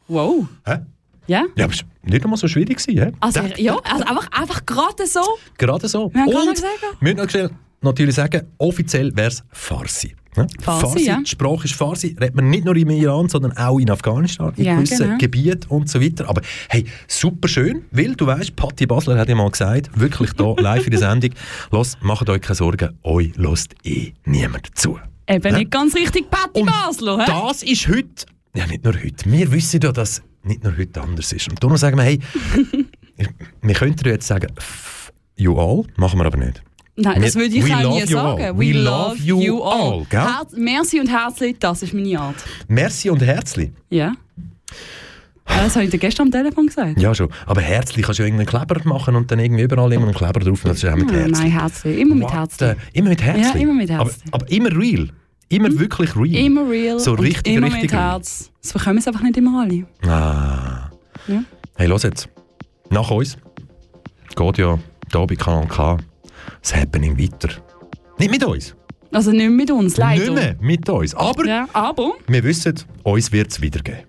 [0.08, 0.46] Wow.
[0.66, 0.78] Hä?
[1.26, 1.44] Ja?
[1.56, 2.84] Ja, aber es war nicht einmal so schwierig.
[2.84, 3.16] Gewesen?
[3.20, 5.20] Also, ja, also einfach, einfach gerade so.
[5.58, 6.12] Gerade so.
[6.12, 6.72] Wir haben gerade gesagt.
[7.00, 7.50] wir müssen
[7.82, 10.16] natürlich sagen, offiziell wäre es Farsi.
[10.36, 10.46] Ja?
[10.60, 11.20] Farsi, ja.
[11.20, 14.64] Die Sprache ist Farsi, redet man nicht nur im Iran, sondern auch in Afghanistan, in
[14.64, 15.18] Ja, gewissen genau.
[15.18, 16.28] Gebieten und so weiter.
[16.28, 20.56] Aber hey, super schön, weil du weißt, Patti Basler hat ja mal gesagt, wirklich hier
[20.58, 21.30] live in der Sendung,
[21.70, 24.98] los, macht euch keine Sorgen, euch lässt eh niemand zu.
[25.30, 25.58] Eben Ja.
[25.58, 27.24] nicht ganz richtig Patti Basler, hä?
[27.26, 31.32] Das ist heute, ja nicht nur heute, wir wissen ja, dass nicht nur heute anders
[31.32, 31.48] ist.
[31.48, 32.18] Und darum sagen wir, hey,
[33.62, 34.48] wir könnten jetzt sagen,
[35.36, 36.62] you all, machen wir aber nicht.
[36.96, 38.38] Nein, das würde ich we auch nie you all.
[38.38, 38.58] sagen.
[38.58, 40.20] We love you all, gell?
[40.20, 42.36] Herz, merci und herzlich, das ist meine Art.
[42.68, 43.70] Merci und herzlich.
[43.88, 44.14] Ja.
[45.56, 47.00] Ja, Das habe ich dir gestern am Telefon gesagt.
[47.00, 50.06] Ja schon, aber herzlich kannst du ja irgendeinen Kleber machen und dann irgendwie überall immer
[50.06, 51.38] einen Kleber drauf das ist auch mit Ah, herzlich.
[51.38, 51.98] nein, herzlich.
[51.98, 52.28] Immer mit
[52.58, 53.46] the- Immer mit herzlich?
[53.54, 54.34] Ja, immer mit Aber, herzlich.
[54.34, 55.08] aber immer real.
[55.48, 56.44] Immer wirklich real.
[56.46, 58.10] Immer real So richtig, immer richtig mit real.
[58.12, 58.50] Herz.
[58.62, 59.84] Das bekommen es einfach nicht immer alle.
[60.08, 60.90] Ah.
[61.26, 61.42] Ja.
[61.76, 62.28] Hey, los jetzt.
[62.90, 63.36] Nach uns
[64.36, 64.78] geht ja
[65.12, 65.98] hier bei Kanal K
[66.62, 67.48] das Happening weiter.
[68.18, 68.74] Nicht mit uns.
[69.12, 70.22] Also nicht mit uns, leider.
[70.22, 71.14] Nicht mehr mit uns.
[71.16, 74.02] Aber Ja, aber wir wissen, uns wird es wiedergeben.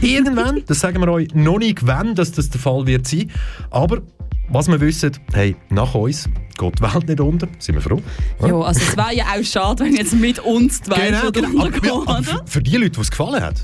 [0.00, 3.30] Irgendwann, das sagen wir euch noch nicht, wann dass das der Fall wird sein.
[3.70, 4.02] Aber
[4.48, 7.48] was wir wissen, hey, nach uns geht die Welt nicht unter.
[7.58, 8.00] Sind wir froh?
[8.40, 12.02] ja, also es wäre ja auch schade, wenn jetzt mit uns die Welt Genau, genau.
[12.02, 13.56] Aber, aber für die Leute, die es gefallen hat,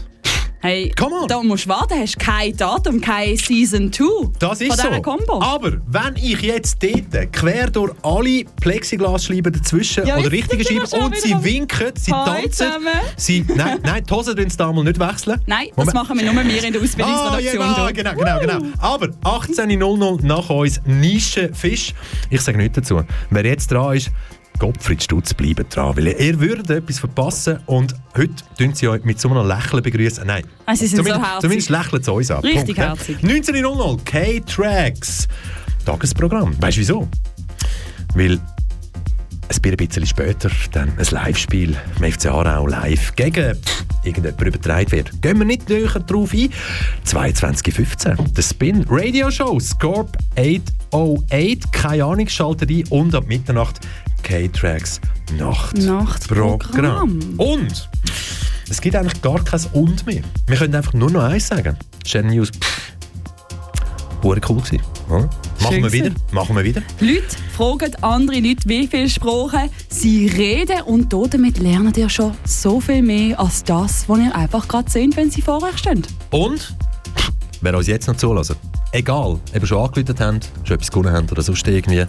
[0.65, 1.27] Hey, Come on.
[1.27, 4.05] da musst du warten, hast kein Datum, kein Season 2
[4.39, 4.89] Das ist von so.
[4.91, 5.43] dieser Combo.
[5.43, 10.77] Aber wenn ich jetzt dort quer durch alle Plexiglasscheiben dazwischen Ja, oder jetzt richtige sind
[10.77, 12.89] wir Scheiben schon und wieder sie am- winken, sie Hi tanzen, zusammen.
[13.17, 15.41] sie, nein, nein, die Hosen dürfen sie damals nicht wechseln.
[15.47, 15.95] Nein, das Moment.
[15.95, 17.61] machen wir nur wir in der Ah, Ausbildungsredaktion.
[17.67, 17.93] ja, hier.
[17.95, 18.67] genau, genau, genau.
[18.79, 21.93] Aber 18.00 nach uns Nischenfisch.
[22.31, 23.03] Ich sage nichts dazu.
[23.31, 24.11] Wer jetzt dran ist,
[24.59, 29.21] Gottfried Stutz bleiben dran, weil ihr würdet etwas verpassen und heute tun sie euch mit
[29.21, 30.25] so einem Lächeln begrüßen.
[30.27, 31.41] Nein, Ah, sie sind so zumindest, herzig.
[31.43, 32.41] zumindest lächeln sie uns an.
[32.41, 33.17] Richtig Punkt, herzig.
[33.23, 35.29] 19.00 K-Tracks.
[35.85, 36.55] Tagesprogramm.
[36.63, 37.09] Weißt du wieso?
[38.15, 38.39] Weil
[39.65, 43.57] ein bisschen später dann ein Live-Spiel im FC Aarau live gegen
[44.03, 45.23] irgendjemand übertragen wird.
[45.23, 46.51] Gehen wir nicht näher drauf ein.
[47.07, 51.73] 22.15 der Spin Radio Show Scorp 808.
[51.73, 53.81] Keine Ahnung, schaltet ein und ab Mitternacht
[54.23, 55.01] K-Tracks
[55.37, 57.21] Nachtprogramm.
[57.37, 57.89] Und
[58.69, 60.23] es gibt eigentlich gar kein Und mehr.
[60.47, 61.77] Wir können einfach nur noch eins sagen.
[62.05, 62.93] Channel News, pff,
[64.25, 64.81] cool gewesen.
[65.09, 65.29] oder?
[65.61, 66.83] Machen wir wieder, machen wir wieder.
[67.01, 72.81] Leute fragen andere Leute, wie viele Sprachen sie reden und damit lernt ihr schon so
[72.81, 76.03] viel mehr als das, was ihr einfach gerade seht, wenn sie vor euch stehen.
[76.31, 76.75] Und
[77.61, 78.57] wer uns jetzt noch zulassen,
[78.91, 82.07] egal, ob ihr schon angeläutet habt, schon etwas gewonnen habt oder sonst irgendwie,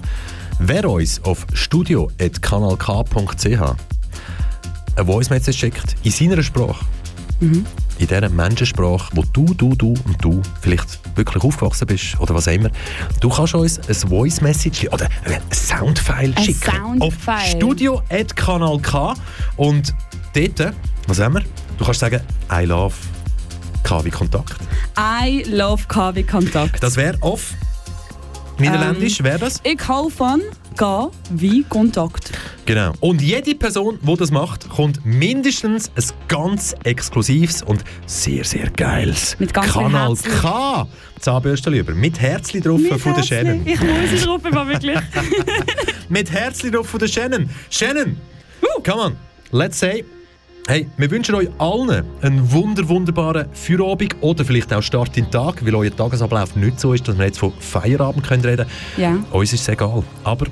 [0.59, 3.75] wer uns auf studio.kanalk.ch
[4.95, 6.85] eine Voice Message schickt, in seiner Sprache,
[7.39, 7.65] in
[7.99, 12.53] dieser Menschensprache, wo du, du, du und du vielleicht wirklich aufgewachsen bist oder was auch
[12.53, 12.69] immer,
[13.19, 16.99] du kannst uns ein Voice Message oder ein Soundfile Ein schicken.
[16.99, 17.37] Soundfile.
[17.37, 19.15] Auf studio.kanalk
[19.57, 19.93] und
[20.33, 20.73] dort,
[21.07, 21.43] was haben wir?
[21.77, 22.95] Du kannst sagen, I love
[23.83, 24.55] KW Kontakt.
[24.97, 26.81] I love KW Kontakt.
[26.81, 27.53] Das wäre auf
[28.59, 29.59] Niederländisch, Ähm, wäre das?
[29.63, 30.41] Ich hau von
[30.77, 32.31] Ga wie Kontakt.
[32.65, 32.93] Genau.
[32.99, 39.37] Und jede Person, die das macht, kommt mindestens ein ganz exklusives und sehr, sehr geiles
[39.39, 40.31] Mit ganz Kanal Herzli.
[40.31, 40.87] K
[41.19, 41.93] Zahnbürste über.
[41.93, 43.61] Mit Herzli drauf von der Shannon.
[43.65, 44.97] Ich muss es drauf, aber wirklich.
[46.09, 47.49] Mit Herzli drauf von der Shannon.
[47.69, 48.17] Shannon,
[48.83, 49.15] come on,
[49.51, 50.03] let's say...
[50.65, 55.31] Hey, wir wünschen euch allen einen wunder, wunderbaren Feierabend oder vielleicht auch Start in den
[55.31, 59.17] Tag, weil euer Tagesablauf nicht so ist, dass wir jetzt von Feierabend können reden Ja.
[59.31, 60.03] Uns ist es egal.
[60.23, 60.45] Aber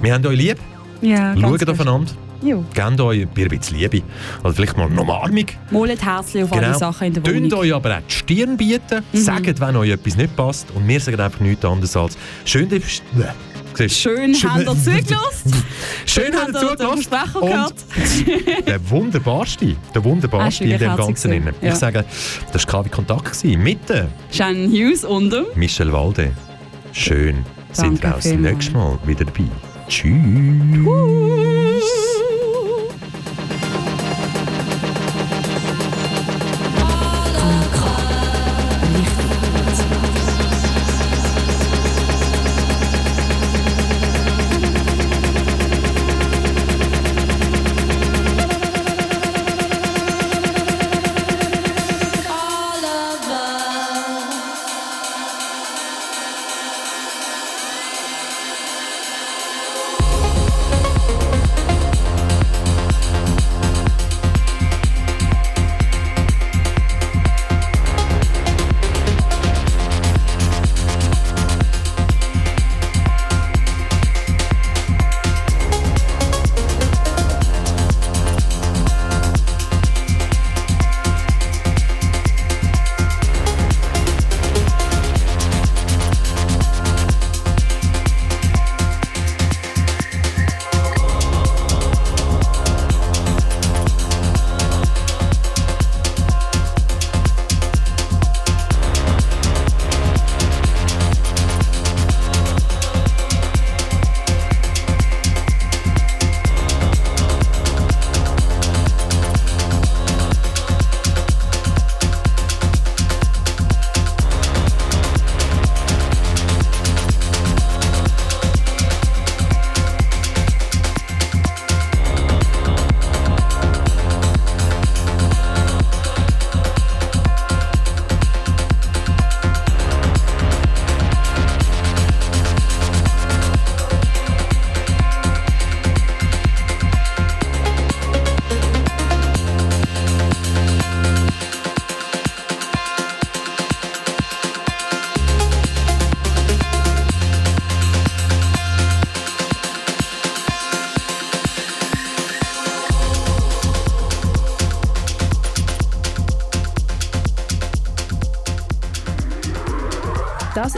[0.00, 0.58] wir haben euch lieb,
[1.00, 2.10] Ja, schaut aufeinander,
[2.42, 2.64] Jo.
[2.74, 4.02] gebt euch ein bisschen Liebe.
[4.42, 5.46] Oder vielleicht mal eine Umarmung.
[5.70, 7.48] Molet Herzli auf alle Sachen in der Tönt Wohnung.
[7.50, 7.62] Genau.
[7.62, 9.16] euch aber auch die Stirn bieten, Mhm.
[9.18, 12.82] sagt, wenn euch etwas nicht passt und wir sagen einfach nichts anderes als «Schön, dass
[13.80, 13.88] du?
[13.88, 15.64] Schön, habt ihr zugelassen.
[16.06, 17.02] Schön, ihr habt ihr zugelassen.
[17.02, 18.66] Versprecher Und gehört.
[18.68, 21.32] der wunderbarste, der wunderbarste Ah, in dem Ganzen.
[21.32, 21.54] Innen.
[21.60, 21.72] Ja.
[21.72, 22.04] Ich sage,
[22.52, 26.32] das war KW Kontakt mit der Shannon Hughes und Michel Walde.
[26.92, 29.44] Schön, sind Danke wir auch das nächste Mal wieder dabei.
[29.88, 30.12] Tschüss.